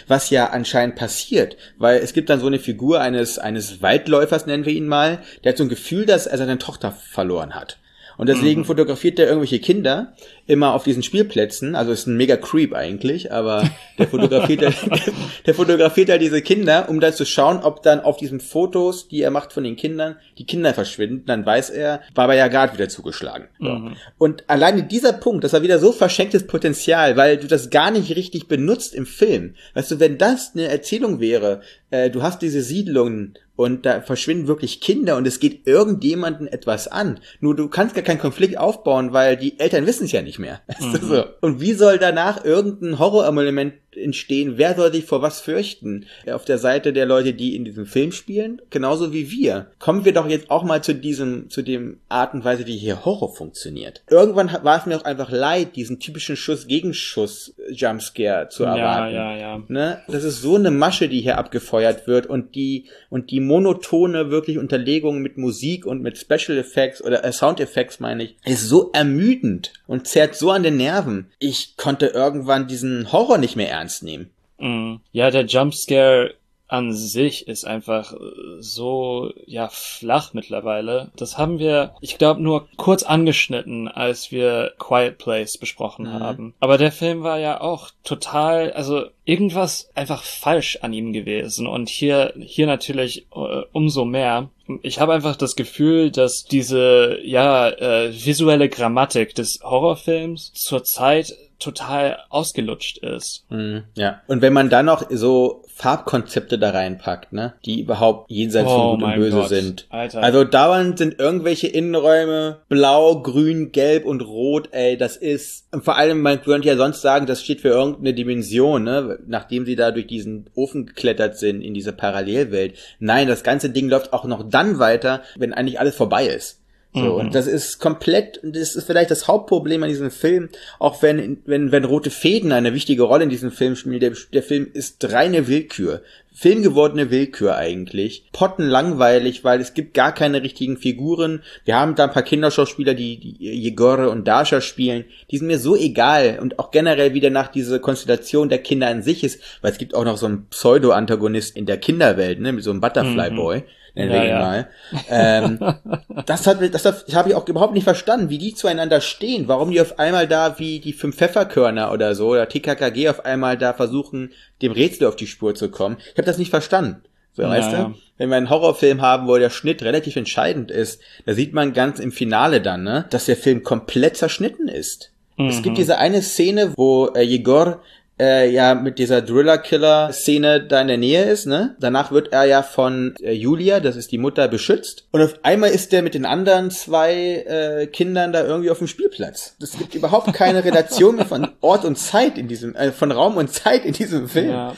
was 0.07 0.29
ja 0.29 0.47
anscheinend 0.47 0.95
passiert, 0.95 1.57
weil 1.77 1.99
es 1.99 2.13
gibt 2.13 2.29
dann 2.29 2.39
so 2.39 2.47
eine 2.47 2.59
Figur 2.59 3.01
eines, 3.01 3.39
eines 3.39 3.81
Waldläufers, 3.81 4.45
nennen 4.45 4.65
wir 4.65 4.73
ihn 4.73 4.87
mal, 4.87 5.19
der 5.43 5.51
hat 5.51 5.57
so 5.57 5.63
ein 5.63 5.69
Gefühl, 5.69 6.05
dass 6.05 6.27
er 6.27 6.37
seine 6.37 6.57
Tochter 6.57 6.91
verloren 6.91 7.55
hat. 7.55 7.77
Und 8.17 8.29
deswegen 8.29 8.61
mhm. 8.61 8.65
fotografiert 8.65 9.19
er 9.19 9.27
irgendwelche 9.27 9.59
Kinder 9.59 10.13
immer 10.47 10.73
auf 10.73 10.83
diesen 10.83 11.03
Spielplätzen. 11.03 11.75
Also 11.75 11.91
ist 11.91 12.07
ein 12.07 12.17
mega 12.17 12.37
Creep 12.37 12.73
eigentlich, 12.73 13.31
aber 13.31 13.67
der 13.97 14.07
fotografiert 14.07 14.61
halt, 14.61 15.13
der 15.45 15.53
fotografiert 15.55 16.09
halt 16.09 16.21
diese 16.21 16.41
Kinder, 16.41 16.87
um 16.89 16.99
dann 16.99 17.13
zu 17.13 17.25
schauen, 17.25 17.57
ob 17.57 17.81
dann 17.81 17.99
auf 17.99 18.17
diesen 18.17 18.39
Fotos, 18.39 19.07
die 19.07 19.21
er 19.21 19.31
macht 19.31 19.53
von 19.53 19.63
den 19.63 19.75
Kindern, 19.75 20.17
die 20.37 20.45
Kinder 20.45 20.73
verschwinden. 20.73 21.23
Dann 21.25 21.45
weiß 21.45 21.71
er, 21.71 22.01
Baba 22.13 22.33
Yaga 22.33 22.73
wieder 22.73 22.89
zugeschlagen. 22.89 23.47
Mhm. 23.59 23.95
Und 24.17 24.43
alleine 24.47 24.83
dieser 24.83 25.13
Punkt, 25.13 25.43
das 25.43 25.53
war 25.53 25.63
wieder 25.63 25.79
so 25.79 25.91
verschenktes 25.91 26.45
Potenzial, 26.45 27.17
weil 27.17 27.37
du 27.37 27.47
das 27.47 27.69
gar 27.69 27.89
nicht 27.91 28.15
richtig 28.15 28.47
benutzt 28.47 28.93
im 28.93 29.05
Film. 29.05 29.55
Weißt 29.73 29.91
du, 29.91 29.99
wenn 29.99 30.17
das 30.17 30.51
eine 30.53 30.67
Erzählung 30.67 31.19
wäre, 31.19 31.61
äh, 31.89 32.09
du 32.09 32.21
hast 32.21 32.41
diese 32.41 32.61
Siedlungen 32.61 33.35
und 33.55 33.85
da 33.85 34.01
verschwinden 34.01 34.47
wirklich 34.47 34.81
Kinder 34.81 35.15
und 35.15 35.25
es 35.25 35.39
geht 35.39 35.65
irgendjemanden 35.65 36.47
etwas 36.47 36.87
an. 36.87 37.19
Nur 37.39 37.55
du 37.55 37.69
kannst 37.69 37.95
gar 37.95 38.03
keinen 38.03 38.19
Konflikt 38.19 38.57
aufbauen, 38.57 39.13
weil 39.13 39.37
die 39.37 39.59
Eltern 39.59 39.85
wissen 39.85 40.05
es 40.05 40.11
ja 40.11 40.21
nicht 40.21 40.34
mehr. 40.39 40.61
Mhm. 40.79 40.97
so. 41.01 41.25
Und 41.41 41.61
wie 41.61 41.73
soll 41.73 41.97
danach 41.99 42.43
irgendein 42.43 42.99
Horrorelement 42.99 43.75
entstehen, 43.97 44.53
wer 44.57 44.75
soll 44.75 44.93
sich 44.93 45.05
vor 45.05 45.21
was 45.21 45.41
fürchten? 45.41 46.05
Auf 46.31 46.45
der 46.45 46.57
Seite 46.57 46.93
der 46.93 47.05
Leute, 47.05 47.33
die 47.33 47.55
in 47.55 47.65
diesem 47.65 47.85
Film 47.85 48.11
spielen, 48.11 48.61
genauso 48.69 49.13
wie 49.13 49.31
wir. 49.31 49.67
Kommen 49.79 50.05
wir 50.05 50.13
doch 50.13 50.27
jetzt 50.27 50.49
auch 50.49 50.63
mal 50.63 50.83
zu 50.83 50.95
diesem, 50.95 51.49
zu 51.49 51.61
dem 51.61 51.99
Art 52.09 52.33
und 52.33 52.43
Weise, 52.43 52.65
wie 52.65 52.77
hier 52.77 53.05
Horror 53.05 53.35
funktioniert. 53.35 54.01
Irgendwann 54.09 54.51
war 54.63 54.79
es 54.79 54.85
mir 54.85 54.97
auch 54.97 55.05
einfach 55.05 55.31
leid, 55.31 55.75
diesen 55.75 55.99
typischen 55.99 56.35
Schuss-Gegenschuss-Jumpscare 56.35 58.49
zu 58.49 58.63
erwarten. 58.63 59.13
Ja, 59.13 59.35
ja, 59.35 59.57
ja. 59.57 59.63
Ne? 59.67 60.01
Das 60.07 60.23
ist 60.23 60.41
so 60.41 60.55
eine 60.55 60.71
Masche, 60.71 61.09
die 61.09 61.21
hier 61.21 61.37
abgefeuert 61.37 62.07
wird 62.07 62.27
und 62.27 62.55
die, 62.55 62.85
und 63.09 63.31
die 63.31 63.39
monotone 63.39 64.31
wirklich 64.31 64.57
Unterlegung 64.57 65.21
mit 65.21 65.37
Musik 65.37 65.85
und 65.85 66.01
mit 66.01 66.17
Special 66.17 66.57
Effects 66.57 67.03
oder 67.03 67.23
äh, 67.23 67.31
Sound 67.31 67.59
Effects 67.59 67.99
meine 67.99 68.23
ich, 68.23 68.35
ist 68.45 68.67
so 68.67 68.89
ermüdend 68.93 69.73
und 69.87 70.07
zerrt 70.07 70.35
so 70.35 70.51
an 70.51 70.63
den 70.63 70.77
Nerven. 70.77 71.27
Ich 71.39 71.77
konnte 71.77 72.07
irgendwann 72.07 72.67
diesen 72.67 73.11
Horror 73.11 73.37
nicht 73.37 73.55
mehr 73.55 73.69
ernst 73.69 73.84
ernst 73.85 74.03
nehmen. 74.03 74.29
Mm. 74.57 74.95
Ja, 75.11 75.31
der 75.31 75.45
Jumpscare 75.45 76.33
an 76.67 76.93
sich 76.93 77.47
ist 77.47 77.65
einfach 77.65 78.13
äh, 78.13 78.17
so 78.59 79.31
ja 79.45 79.69
flach 79.69 80.33
mittlerweile. 80.33 81.11
Das 81.15 81.37
haben 81.37 81.59
wir, 81.59 81.93
ich 82.01 82.17
glaube, 82.17 82.41
nur 82.41 82.67
kurz 82.75 83.03
angeschnitten, 83.03 83.87
als 83.87 84.31
wir 84.31 84.73
Quiet 84.79 85.19
Place 85.19 85.57
besprochen 85.57 86.05
mhm. 86.05 86.13
haben. 86.13 86.53
Aber 86.59 86.77
der 86.77 86.91
Film 86.91 87.21
war 87.21 87.39
ja 87.39 87.61
auch 87.61 87.91
total, 88.03 88.73
also 88.73 89.05
irgendwas 89.25 89.91
einfach 89.93 90.23
falsch 90.23 90.79
an 90.81 90.93
ihm 90.93 91.13
gewesen 91.13 91.67
und 91.67 91.87
hier 91.87 92.33
hier 92.39 92.65
natürlich 92.65 93.27
äh, 93.35 93.61
umso 93.71 94.05
mehr. 94.05 94.49
Ich 94.81 94.99
habe 94.99 95.13
einfach 95.13 95.35
das 95.35 95.55
Gefühl, 95.55 96.09
dass 96.09 96.45
diese 96.45 97.19
ja 97.23 97.69
äh, 97.69 98.11
visuelle 98.11 98.69
Grammatik 98.69 99.35
des 99.35 99.59
Horrorfilms 99.63 100.53
zurzeit 100.53 101.35
total 101.59 102.17
ausgelutscht 102.29 102.97
ist. 102.99 103.45
Mhm, 103.49 103.83
ja. 103.95 104.21
Und 104.27 104.41
wenn 104.41 104.53
man 104.53 104.69
dann 104.69 104.85
noch 104.85 105.09
so 105.09 105.63
Farbkonzepte 105.73 106.57
da 106.57 106.69
reinpackt, 106.69 107.33
ne, 107.33 107.53
die 107.65 107.81
überhaupt 107.81 108.29
jenseits 108.29 108.69
oh, 108.69 108.77
von 108.77 108.99
Gut 108.99 109.03
und 109.03 109.15
Böse 109.15 109.37
Gott. 109.37 109.49
sind. 109.49 109.87
Alter. 109.89 110.23
Also 110.23 110.43
dauernd 110.43 110.97
sind 110.97 111.19
irgendwelche 111.19 111.67
Innenräume 111.67 112.61
blau, 112.69 113.21
grün, 113.21 113.71
gelb 113.71 114.05
und 114.05 114.21
rot, 114.21 114.69
ey, 114.71 114.97
das 114.97 115.17
ist, 115.17 115.67
und 115.71 115.83
vor 115.83 115.97
allem, 115.97 116.21
man 116.21 116.41
könnte 116.41 116.67
ja 116.67 116.77
sonst 116.77 117.01
sagen, 117.01 117.25
das 117.25 117.41
steht 117.41 117.61
für 117.61 117.69
irgendeine 117.69 118.13
Dimension, 118.13 118.83
ne, 118.83 119.19
nachdem 119.27 119.65
sie 119.65 119.75
da 119.75 119.91
durch 119.91 120.07
diesen 120.07 120.49
Ofen 120.55 120.85
geklettert 120.85 121.37
sind 121.37 121.61
in 121.61 121.73
diese 121.73 121.91
Parallelwelt. 121.91 122.75
Nein, 122.99 123.27
das 123.27 123.43
ganze 123.43 123.69
Ding 123.69 123.89
läuft 123.89 124.13
auch 124.13 124.25
noch 124.25 124.47
dann 124.49 124.79
weiter, 124.79 125.23
wenn 125.37 125.53
eigentlich 125.53 125.79
alles 125.79 125.95
vorbei 125.95 126.25
ist. 126.25 126.61
So, 126.95 127.01
mhm. 127.01 127.19
und 127.19 127.35
das 127.35 127.45
ist 127.45 127.79
komplett, 127.79 128.39
das 128.41 128.75
ist 128.77 128.87
vielleicht 128.87 129.11
das 129.11 129.27
Hauptproblem 129.27 129.83
an 129.83 129.89
diesem 129.89 130.11
Film, 130.11 130.47
auch 130.79 131.01
wenn, 131.01 131.39
wenn, 131.45 131.73
wenn 131.73 131.83
rote 131.83 132.09
Fäden 132.09 132.53
eine 132.53 132.73
wichtige 132.73 133.03
Rolle 133.03 133.25
in 133.25 133.29
diesem 133.29 133.51
Film 133.51 133.75
spielen, 133.75 133.99
der, 133.99 134.13
der 134.31 134.43
Film 134.43 134.67
ist 134.73 135.11
reine 135.11 135.49
Willkür. 135.49 136.03
Filmgewordene 136.33 137.11
Willkür 137.11 137.55
eigentlich. 137.55 138.29
Potten 138.31 138.67
langweilig, 138.67 139.43
weil 139.43 139.59
es 139.59 139.73
gibt 139.73 139.93
gar 139.93 140.13
keine 140.13 140.41
richtigen 140.41 140.77
Figuren. 140.77 141.43
Wir 141.65 141.75
haben 141.75 141.95
da 141.95 142.05
ein 142.05 142.11
paar 142.11 142.23
Kinderschauspieler, 142.23 142.93
die, 142.93 143.17
die 143.19 143.35
Jegore 143.39 144.09
und 144.09 144.25
Dasha 144.25 144.61
spielen. 144.61 145.05
Die 145.31 145.37
sind 145.37 145.47
mir 145.47 145.59
so 145.59 145.75
egal. 145.75 146.39
Und 146.41 146.59
auch 146.59 146.71
generell 146.71 147.13
wieder 147.13 147.29
nach 147.29 147.49
dieser 147.49 147.79
Konstellation 147.79 148.47
der 148.47 148.59
Kinder 148.59 148.87
an 148.87 149.01
sich 149.01 149.23
ist, 149.23 149.41
weil 149.61 149.71
es 149.71 149.77
gibt 149.77 149.95
auch 149.95 150.05
noch 150.05 150.17
so 150.17 150.27
einen 150.27 150.47
Pseudo-Antagonist 150.47 151.55
in 151.55 151.65
der 151.65 151.77
Kinderwelt, 151.77 152.39
ne, 152.39 152.53
mit 152.53 152.63
so 152.63 152.71
einem 152.71 152.81
Butterfly 152.81 153.31
Boy. 153.31 153.59
Mhm 153.59 153.63
wir 153.95 154.23
ja, 154.23 154.25
ihn 154.25 154.39
mal. 154.39 154.69
Ähm, 155.09 155.59
das 156.25 156.45
hat, 156.45 156.59
das, 156.73 156.83
das 156.83 157.15
habe 157.15 157.29
ich 157.29 157.35
auch 157.35 157.47
überhaupt 157.47 157.73
nicht 157.73 157.85
verstanden, 157.85 158.29
wie 158.29 158.37
die 158.37 158.53
zueinander 158.53 159.01
stehen, 159.01 159.47
warum 159.47 159.71
die 159.71 159.81
auf 159.81 159.97
einmal 159.99 160.27
da 160.27 160.59
wie 160.59 160.79
die 160.79 160.93
fünf 160.93 161.15
Pfefferkörner 161.15 161.91
oder 161.91 162.13
so, 162.13 162.29
oder 162.29 162.49
TKKG 162.49 163.09
auf 163.09 163.25
einmal 163.25 163.57
da 163.57 163.73
versuchen, 163.73 164.31
dem 164.61 164.71
Rätsel 164.71 165.07
auf 165.07 165.15
die 165.15 165.27
Spur 165.27 165.55
zu 165.55 165.69
kommen. 165.69 165.97
Ich 165.99 166.17
habe 166.17 166.25
das 166.25 166.37
nicht 166.37 166.49
verstanden. 166.49 167.01
So, 167.33 167.41
ja, 167.43 167.49
weißt 167.49 167.73
du? 167.73 167.95
Wenn 168.17 168.29
wir 168.29 168.37
einen 168.37 168.49
Horrorfilm 168.49 169.01
haben, 169.01 169.27
wo 169.27 169.37
der 169.37 169.49
Schnitt 169.49 169.83
relativ 169.83 170.15
entscheidend 170.15 170.71
ist, 170.71 171.01
da 171.25 171.33
sieht 171.33 171.53
man 171.53 171.73
ganz 171.73 171.99
im 171.99 172.13
Finale 172.13 172.61
dann, 172.61 172.83
ne, 172.83 173.05
dass 173.09 173.25
der 173.25 173.35
Film 173.35 173.63
komplett 173.63 174.15
zerschnitten 174.15 174.69
ist. 174.69 175.11
Mhm. 175.37 175.47
Es 175.47 175.61
gibt 175.61 175.75
mhm. 175.75 175.79
diese 175.79 175.97
eine 175.97 176.21
Szene, 176.21 176.73
wo 176.77 177.07
äh, 177.07 177.21
Jegor 177.21 177.81
äh, 178.19 178.49
ja 178.49 178.75
mit 178.75 178.99
dieser 178.99 179.21
Driller-Killer-Szene 179.21 180.65
da 180.65 180.81
in 180.81 180.87
der 180.87 180.97
Nähe 180.97 181.23
ist, 181.23 181.45
ne? 181.45 181.75
Danach 181.79 182.11
wird 182.11 182.31
er 182.31 182.45
ja 182.45 182.63
von 182.63 183.15
äh, 183.21 183.31
Julia, 183.31 183.79
das 183.79 183.95
ist 183.95 184.11
die 184.11 184.17
Mutter, 184.17 184.47
beschützt. 184.47 185.07
Und 185.11 185.21
auf 185.21 185.39
einmal 185.43 185.71
ist 185.71 185.91
der 185.91 186.01
mit 186.01 186.13
den 186.13 186.25
anderen 186.25 186.71
zwei 186.71 187.13
äh, 187.13 187.87
Kindern 187.87 188.31
da 188.31 188.43
irgendwie 188.45 188.69
auf 188.69 188.77
dem 188.77 188.87
Spielplatz. 188.87 189.55
Es 189.61 189.77
gibt 189.77 189.95
überhaupt 189.95 190.31
keine 190.33 190.63
Relation 190.63 191.17
mehr 191.17 191.25
von 191.25 191.49
Ort 191.61 191.85
und 191.85 191.97
Zeit 191.97 192.37
in 192.37 192.47
diesem, 192.47 192.75
äh, 192.75 192.91
von 192.91 193.11
Raum 193.11 193.37
und 193.37 193.51
Zeit 193.51 193.85
in 193.85 193.93
diesem 193.93 194.29
Film. 194.29 194.49
Ja. 194.49 194.75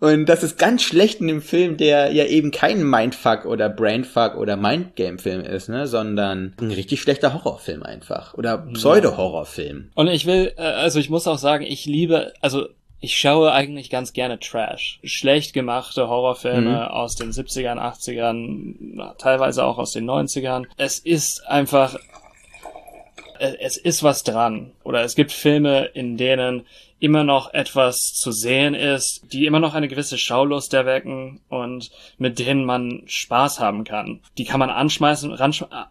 Und 0.00 0.26
das 0.26 0.42
ist 0.42 0.58
ganz 0.58 0.82
schlecht 0.82 1.20
in 1.20 1.28
dem 1.28 1.42
Film, 1.42 1.76
der 1.76 2.10
ja 2.12 2.24
eben 2.24 2.50
kein 2.50 2.82
Mindfuck 2.82 3.44
oder 3.44 3.68
Brainfuck 3.68 4.34
oder 4.36 4.56
Mindgame-Film 4.56 5.42
ist, 5.42 5.68
ne, 5.68 5.86
sondern 5.86 6.54
ein 6.58 6.70
richtig 6.70 7.02
schlechter 7.02 7.34
Horrorfilm 7.34 7.82
einfach. 7.82 8.32
Oder 8.34 8.58
Pseudo-Horrorfilm. 8.58 9.90
Und 9.94 10.08
ich 10.08 10.24
will, 10.24 10.54
äh, 10.56 10.62
also 10.62 10.98
ich 10.98 11.10
muss 11.10 11.28
auch 11.28 11.36
sagen, 11.36 11.64
ich 11.64 11.84
liebe, 11.84 12.32
also 12.40 12.66
ich 13.00 13.18
schaue 13.18 13.52
eigentlich 13.52 13.90
ganz 13.90 14.14
gerne 14.14 14.38
Trash. 14.38 15.00
Schlecht 15.04 15.52
gemachte 15.52 16.08
Horrorfilme 16.08 16.70
mhm. 16.70 16.76
aus 16.76 17.14
den 17.16 17.30
70ern, 17.32 17.78
80ern, 17.78 19.16
teilweise 19.18 19.64
auch 19.64 19.78
aus 19.78 19.92
den 19.92 20.08
90ern. 20.08 20.66
Es 20.78 20.98
ist 20.98 21.46
einfach, 21.46 21.96
es 23.38 23.76
ist 23.76 24.02
was 24.02 24.22
dran. 24.22 24.72
Oder 24.82 25.02
es 25.02 25.14
gibt 25.14 25.32
Filme, 25.32 25.86
in 25.94 26.16
denen 26.16 26.66
immer 27.00 27.24
noch 27.24 27.52
etwas 27.52 28.12
zu 28.14 28.30
sehen 28.30 28.74
ist, 28.74 29.22
die 29.32 29.46
immer 29.46 29.58
noch 29.58 29.74
eine 29.74 29.88
gewisse 29.88 30.18
Schaulust 30.18 30.72
erwecken 30.74 31.40
und 31.48 31.90
mit 32.18 32.38
denen 32.38 32.64
man 32.64 33.02
Spaß 33.06 33.58
haben 33.58 33.84
kann. 33.84 34.20
Die 34.38 34.44
kann 34.44 34.60
man 34.60 34.70
anschmeißen, 34.70 35.32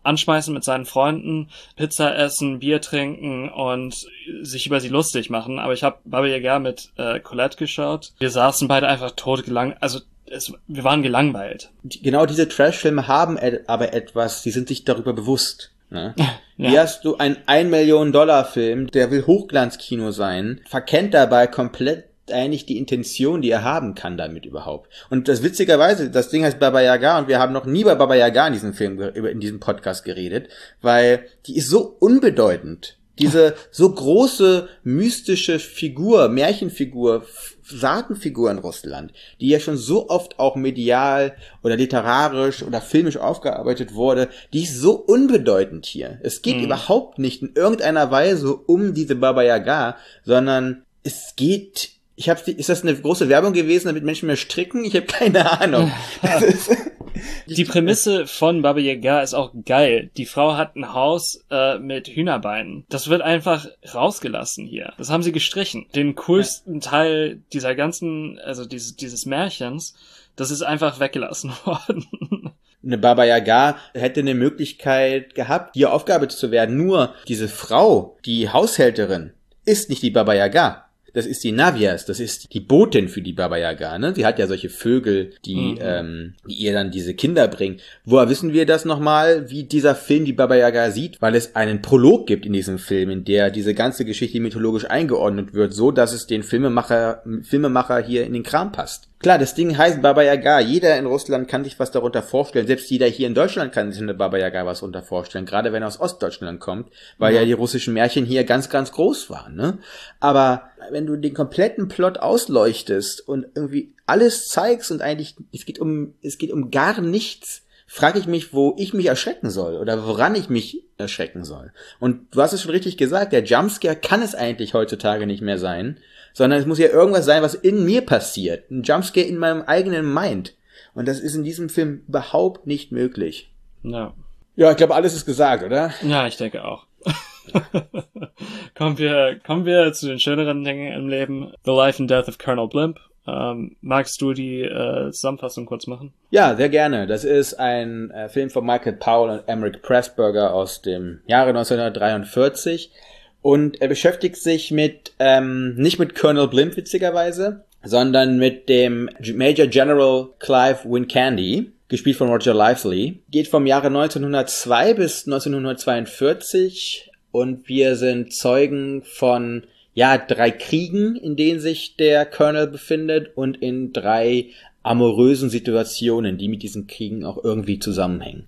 anschmeißen 0.04 0.54
mit 0.54 0.64
seinen 0.64 0.86
Freunden, 0.86 1.50
Pizza 1.76 2.16
essen, 2.16 2.60
Bier 2.60 2.80
trinken 2.80 3.50
und 3.50 4.06
sich 4.42 4.68
über 4.68 4.80
sie 4.80 4.90
lustig 4.90 5.30
machen. 5.30 5.60
Aber 5.60 5.74
ich 5.74 5.84
habe 5.84 5.98
Baba 6.06 6.28
Yaga 6.28 6.60
mit 6.60 6.92
äh, 6.98 7.20
Colette 7.20 7.58
geschaut. 7.58 8.14
Wir 8.20 8.30
saßen 8.30 8.68
beide 8.68 8.88
einfach 8.88 9.12
tot 9.12 9.44
gelang, 9.44 9.76
also 9.80 10.00
es, 10.28 10.54
wir 10.68 10.84
waren 10.84 11.02
gelangweilt. 11.02 11.72
Genau 11.84 12.28
diese 12.28 12.48
Trash-Filme 12.48 13.08
haben 13.08 13.40
aber 13.68 13.94
etwas, 13.94 14.44
die 14.44 14.52
sind 14.52 14.68
sich 14.68 14.86
darüber 14.86 15.14
bewusst. 15.14 15.72
Ne? 15.90 16.14
Ja. 16.60 16.70
Hier 16.72 16.82
hast 16.82 17.06
du 17.06 17.16
einen 17.16 17.38
1 17.46 17.70
Million 17.70 18.12
Dollar 18.12 18.44
Film, 18.44 18.92
der 18.92 19.12
will 19.12 19.26
Hochglanzkino 19.26 20.12
sein, 20.12 20.60
verkennt 20.68 21.14
dabei 21.14 21.48
komplett 21.48 22.10
eigentlich 22.30 22.66
die 22.66 22.78
Intention, 22.78 23.42
die 23.42 23.50
er 23.50 23.64
haben 23.64 23.96
kann 23.96 24.18
damit 24.18 24.46
überhaupt. 24.46 24.90
Und 25.10 25.30
das 25.30 25.42
witzigerweise, 25.42 26.12
das 26.12 26.28
Ding 26.28 26.44
heißt 26.44 26.60
Baba 26.60 26.82
Yaga 26.82 27.18
und 27.18 27.30
wir 27.30 27.40
haben 27.40 27.54
noch 27.54 27.66
nie 27.66 27.86
bei 27.86 27.96
Baba 27.96 28.14
Yaga 28.14 28.48
in 28.48 28.54
diesem 28.54 28.74
Film, 28.74 29.00
in 29.00 29.40
diesem 29.40 29.62
Podcast 29.62 30.04
geredet, 30.04 30.50
weil 30.82 31.28
die 31.46 31.56
ist 31.56 31.70
so 31.70 31.96
unbedeutend. 31.98 32.99
Diese 33.20 33.56
so 33.72 33.92
große 33.92 34.68
mystische 34.84 35.60
Figur, 35.60 36.30
Märchenfigur, 36.30 37.26
Saatenfigur 37.64 38.50
in 38.50 38.58
Russland, 38.58 39.14
die 39.40 39.50
ja 39.50 39.60
schon 39.60 39.78
so 39.78 40.10
oft 40.10 40.40
auch 40.40 40.56
medial 40.56 41.36
oder 41.62 41.76
literarisch 41.76 42.64
oder 42.64 42.82
filmisch 42.82 43.18
aufgearbeitet 43.18 43.94
wurde, 43.94 44.30
die 44.54 44.64
ist 44.64 44.80
so 44.80 44.94
unbedeutend 44.94 45.86
hier. 45.86 46.20
Es 46.24 46.42
geht 46.42 46.58
mhm. 46.58 46.64
überhaupt 46.64 47.20
nicht 47.20 47.42
in 47.42 47.54
irgendeiner 47.54 48.10
Weise 48.10 48.56
um 48.56 48.94
diese 48.94 49.16
Baba 49.16 49.44
Yaga, 49.44 49.98
sondern 50.24 50.84
es 51.04 51.34
geht 51.36 51.99
ich 52.20 52.28
habe 52.28 52.52
ist 52.52 52.68
das 52.68 52.82
eine 52.82 52.94
große 52.94 53.30
Werbung 53.30 53.54
gewesen, 53.54 53.88
damit 53.88 54.04
Menschen 54.04 54.28
mehr 54.28 54.36
stricken? 54.36 54.84
Ich 54.84 54.94
habe 54.94 55.06
keine 55.06 55.62
Ahnung. 55.62 55.90
die 57.48 57.64
Prämisse 57.64 58.28
von 58.28 58.62
Baba 58.62 58.82
Yaga 58.82 59.22
ist 59.22 59.34
auch 59.34 59.54
geil. 59.66 60.10
Die 60.18 60.26
Frau 60.26 60.58
hat 60.58 60.76
ein 60.76 60.94
Haus 60.94 61.46
äh, 61.50 61.80
mit 61.80 62.10
Hühnerbeinen. 62.10 62.84
Das 62.90 63.08
wird 63.08 63.22
einfach 63.22 63.68
rausgelassen 63.96 64.68
hier. 64.68 64.92
Das 64.98 65.10
haben 65.10 65.24
sie 65.24 65.32
gestrichen. 65.32 65.86
Den 65.96 66.16
coolsten 66.16 66.82
ja. 66.82 66.90
Teil 66.90 67.42
dieser 67.54 67.74
ganzen, 67.74 68.38
also 68.40 68.66
dieses, 68.66 68.98
dieses 68.98 69.26
Märchens, 69.26 69.96
das 70.36 70.52
ist 70.52 70.62
einfach 70.62 71.00
weggelassen 71.00 71.54
worden. 71.64 72.52
Eine 72.84 72.98
Baba 72.98 73.24
Yaga 73.24 73.78
hätte 73.94 74.20
eine 74.20 74.36
Möglichkeit 74.36 75.36
gehabt, 75.36 75.76
hier 75.76 75.94
Aufgabe 75.94 76.28
zu 76.28 76.52
werden. 76.52 76.76
Nur 76.76 77.14
diese 77.30 77.48
Frau, 77.48 78.18
die 78.26 78.50
Haushälterin, 78.50 79.32
ist 79.64 79.90
nicht 79.90 80.04
die 80.04 80.12
Baba 80.12 80.34
Yaga 80.34 80.89
das 81.14 81.26
ist 81.26 81.44
die 81.44 81.52
Navias, 81.52 82.06
das 82.06 82.20
ist 82.20 82.54
die 82.54 82.60
Botin 82.60 83.10
für 83.10 83.22
die 83.22 83.34
Baba 83.34 83.58
Yaga, 83.58 83.98
ne? 83.98 84.14
Sie 84.16 84.26
hat 84.26 84.40
ja 84.40 84.48
solche 84.48 84.70
Vögel, 84.70 85.32
die, 85.46 85.56
mhm. 85.56 85.78
ähm, 85.82 86.34
die 86.48 86.56
ihr 86.56 86.74
dann 86.74 86.92
diese 86.92 87.14
Kinder 87.14 87.48
bringen. 87.48 87.80
Woher 88.06 88.30
wissen 88.30 88.54
wir 88.54 88.66
das 88.66 88.86
nochmal, 88.86 89.50
wie 89.50 89.64
dieser 89.64 89.96
Film 89.96 90.26
die 90.26 90.34
Baba 90.34 90.56
Yaga 90.56 90.92
sieht? 90.92 91.22
Weil 91.22 91.36
es 91.36 91.56
einen 91.56 91.82
Prolog 91.82 92.28
gibt 92.28 92.46
in 92.46 92.54
diesem 92.54 92.80
Film, 92.80 93.10
in 93.10 93.24
der 93.26 93.50
diese 93.50 93.74
ganze 93.74 94.06
Geschichte 94.06 94.40
mythologisch 94.40 94.86
eingeordnet 94.86 95.54
wird, 95.54 95.74
so 95.74 95.92
dass 95.92 96.14
es 96.14 96.28
den 96.28 96.44
Filmemacher, 96.44 97.24
Filmemacher 97.44 98.00
hier 98.00 98.26
in 98.26 98.34
den 98.34 98.44
Kram 98.44 98.72
passt. 98.72 99.09
Klar, 99.20 99.38
das 99.38 99.54
Ding 99.54 99.78
heißt 99.78 100.02
Baba 100.02 100.24
Yaga. 100.24 100.62
Jeder 100.62 100.98
in 100.98 101.06
Russland 101.06 101.50
kann 101.50 101.66
sich 101.66 101.78
was 101.78 101.92
darunter 101.92 102.24
vorstellen. 102.24 102.68
Selbst 102.68 102.90
jeder 102.90 103.06
hier 103.08 103.28
in 103.28 103.36
Deutschland 103.36 103.74
kann 103.74 103.92
sich 103.92 104.02
eine 104.02 104.14
Baba 104.14 104.38
Yaga 104.38 104.66
was 104.66 104.80
darunter 104.80 105.04
vorstellen. 105.04 105.46
Gerade 105.46 105.74
wenn 105.74 105.84
er 105.84 105.90
aus 105.90 106.00
Ostdeutschland 106.00 106.62
kommt, 106.62 106.90
weil 107.18 107.34
ja. 107.34 107.42
ja 107.42 107.46
die 107.46 107.54
russischen 107.54 107.94
Märchen 107.94 108.24
hier 108.24 108.46
ganz, 108.46 108.70
ganz 108.70 108.94
groß 108.94 109.30
waren. 109.30 109.56
Ne? 109.56 109.80
Aber 110.22 110.70
wenn 110.92 111.06
du 111.06 111.18
den 111.18 111.34
kompletten 111.34 111.90
Plot 111.90 112.20
ausleuchtest 112.20 113.28
und 113.28 113.46
irgendwie 113.56 113.92
alles 114.06 114.48
zeigst 114.48 114.90
und 114.90 115.02
eigentlich 115.02 115.36
es 115.52 115.66
geht 115.66 115.80
um 115.80 116.14
es 116.22 116.38
geht 116.38 116.54
um 116.54 116.72
gar 116.72 117.02
nichts, 117.02 117.64
frage 117.88 118.20
ich 118.20 118.28
mich, 118.28 118.54
wo 118.54 118.74
ich 118.78 118.94
mich 118.94 119.08
erschrecken 119.08 119.50
soll 119.50 119.76
oder 119.76 120.06
woran 120.06 120.36
ich 120.36 120.48
mich 120.48 120.84
erschrecken 120.98 121.44
soll. 121.44 121.74
Und 122.00 122.34
du 122.34 122.42
hast 122.42 122.54
es 122.54 122.62
schon 122.62 122.72
richtig 122.72 122.96
gesagt, 122.96 123.34
der 123.34 123.44
Jumpscare 123.44 123.98
kann 123.98 124.22
es 124.22 124.34
eigentlich 124.34 124.74
heutzutage 124.74 125.28
nicht 125.28 125.42
mehr 125.42 125.58
sein, 125.58 125.98
sondern 126.34 126.60
es 126.60 126.66
muss 126.66 126.80
ja 126.80 126.88
irgendwas 126.88 127.26
sein, 127.26 127.44
was 127.44 127.56
in 127.56 127.86
mir 127.86 128.02
passiert. 128.02 128.70
Ein 128.72 128.84
Jumpscare 128.84 129.26
in 129.26 129.38
meinem 129.38 129.62
eigenen 129.64 130.14
Mind. 130.14 130.56
Und 130.94 131.08
das 131.08 131.20
ist 131.20 131.36
in 131.36 131.44
diesem 131.44 131.70
Film 131.70 132.04
überhaupt 132.08 132.68
nicht 132.68 132.92
möglich. 132.92 133.52
Ja. 133.84 134.14
Ja, 134.56 134.72
ich 134.72 134.78
glaube, 134.78 134.96
alles 134.96 135.14
ist 135.14 135.26
gesagt, 135.26 135.64
oder? 135.64 135.94
Ja, 136.02 136.28
ich 136.28 136.36
denke 136.36 136.66
auch. 136.66 136.86
kommen 138.76 138.98
wir, 138.98 139.40
kommen 139.46 139.66
wir 139.66 139.94
zu 139.94 140.08
den 140.08 140.20
schöneren 140.20 140.64
Dingen 140.64 140.92
im 140.94 141.08
Leben. 141.08 141.54
The 141.64 141.72
Life 141.72 142.02
and 142.02 142.12
Death 142.12 142.28
of 142.28 142.38
Colonel 142.38 142.68
Blimp. 142.68 143.00
Ähm, 143.28 143.76
magst 143.82 144.22
du 144.22 144.34
die 144.34 144.62
äh, 144.62 145.12
Zusammenfassung 145.12 145.66
kurz 145.66 145.88
machen? 145.88 146.14
Ja, 146.32 146.56
sehr 146.56 146.70
gerne. 146.70 147.06
Das 147.08 147.24
ist 147.24 147.54
ein 147.54 148.12
äh, 148.12 148.30
Film 148.30 148.50
von 148.50 148.66
Michael 148.66 148.94
Powell 148.94 149.30
und 149.40 149.48
Emmerich 149.48 149.82
Pressburger 149.82 150.54
aus 150.54 150.82
dem 150.82 151.22
Jahre 151.28 151.50
1943. 151.50 152.92
Und 153.42 153.82
er 153.82 153.88
beschäftigt 153.88 154.38
sich 154.38 154.72
mit, 154.72 155.14
ähm, 155.20 155.76
nicht 155.76 156.00
mit 156.00 156.16
Colonel 156.16 156.48
Blimp 156.48 156.76
witzigerweise, 156.76 157.64
sondern 157.84 158.38
mit 158.38 158.68
dem 158.68 159.10
Major 159.34 159.68
General 159.68 160.30
Clive 160.40 160.80
Wincandy, 160.84 161.72
gespielt 161.88 162.18
von 162.18 162.30
Roger 162.30 162.54
Lively. 162.54 163.20
Geht 163.32 163.48
vom 163.48 163.66
Jahre 163.66 163.88
1902 163.88 164.94
bis 164.94 165.26
1942 165.26 167.12
und 167.32 167.68
wir 167.68 167.96
sind 167.96 168.34
Zeugen 168.34 169.04
von 169.04 169.64
ja, 169.94 170.18
drei 170.18 170.52
Kriegen, 170.52 171.16
in 171.16 171.36
denen 171.36 171.60
sich 171.60 171.96
der 171.96 172.26
Colonel 172.26 172.68
befindet 172.68 173.36
und 173.36 173.58
in 173.58 173.92
drei 173.92 174.50
amorösen 174.84 175.50
Situationen, 175.50 176.38
die 176.38 176.48
mit 176.48 176.64
diesen 176.64 176.88
Kriegen 176.88 177.26
auch 177.26 177.44
irgendwie 177.44 177.80
zusammenhängen. 177.80 178.48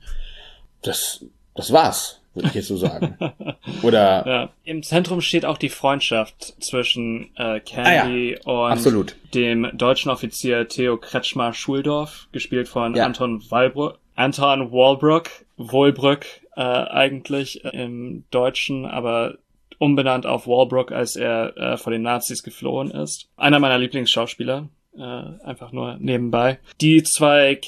Das, 0.82 1.26
das 1.56 1.72
war's 1.72 2.21
würde 2.34 2.48
ich 2.48 2.54
jetzt 2.54 2.68
so 2.68 2.78
sagen. 2.78 3.18
Oder 3.84 4.28
ja. 4.28 4.50
im 4.64 4.84
Zentrum 4.84 5.22
steht 5.22 5.46
auch 5.46 5.58
die 5.58 5.70
Freundschaft 5.70 6.56
zwischen 6.64 7.36
äh, 7.36 7.60
Candy 7.60 8.38
ah, 8.46 8.52
ja. 8.52 8.66
und 8.66 8.72
Absolut. 8.72 9.16
dem 9.34 9.70
deutschen 9.74 10.12
Offizier 10.12 10.68
Theo 10.68 10.98
Kretschmer 10.98 11.54
Schuldorf, 11.54 12.28
gespielt 12.32 12.68
von 12.68 12.96
ja. 12.96 13.06
Anton 13.06 13.44
Walbrook, 13.50 14.00
Anton 14.16 14.72
Walbrook, 14.72 15.30
Wohlbrück 15.58 16.26
äh, 16.56 16.62
eigentlich 16.62 17.64
im 17.66 18.24
Deutschen, 18.32 18.86
aber 18.86 19.36
umbenannt 19.78 20.26
auf 20.26 20.48
Walbrook, 20.48 20.92
als 20.92 21.16
er 21.16 21.58
äh, 21.58 21.78
vor 21.78 21.92
den 21.92 22.04
Nazis 22.04 22.44
geflohen 22.44 22.92
ist. 22.92 23.28
Einer 23.36 23.60
meiner 23.60 23.80
Lieblingsschauspieler, 23.80 24.68
äh, 24.98 25.02
einfach 25.02 25.72
nur 25.72 25.98
nebenbei. 26.00 26.60
Die 26.80 27.04
zwei 27.04 27.60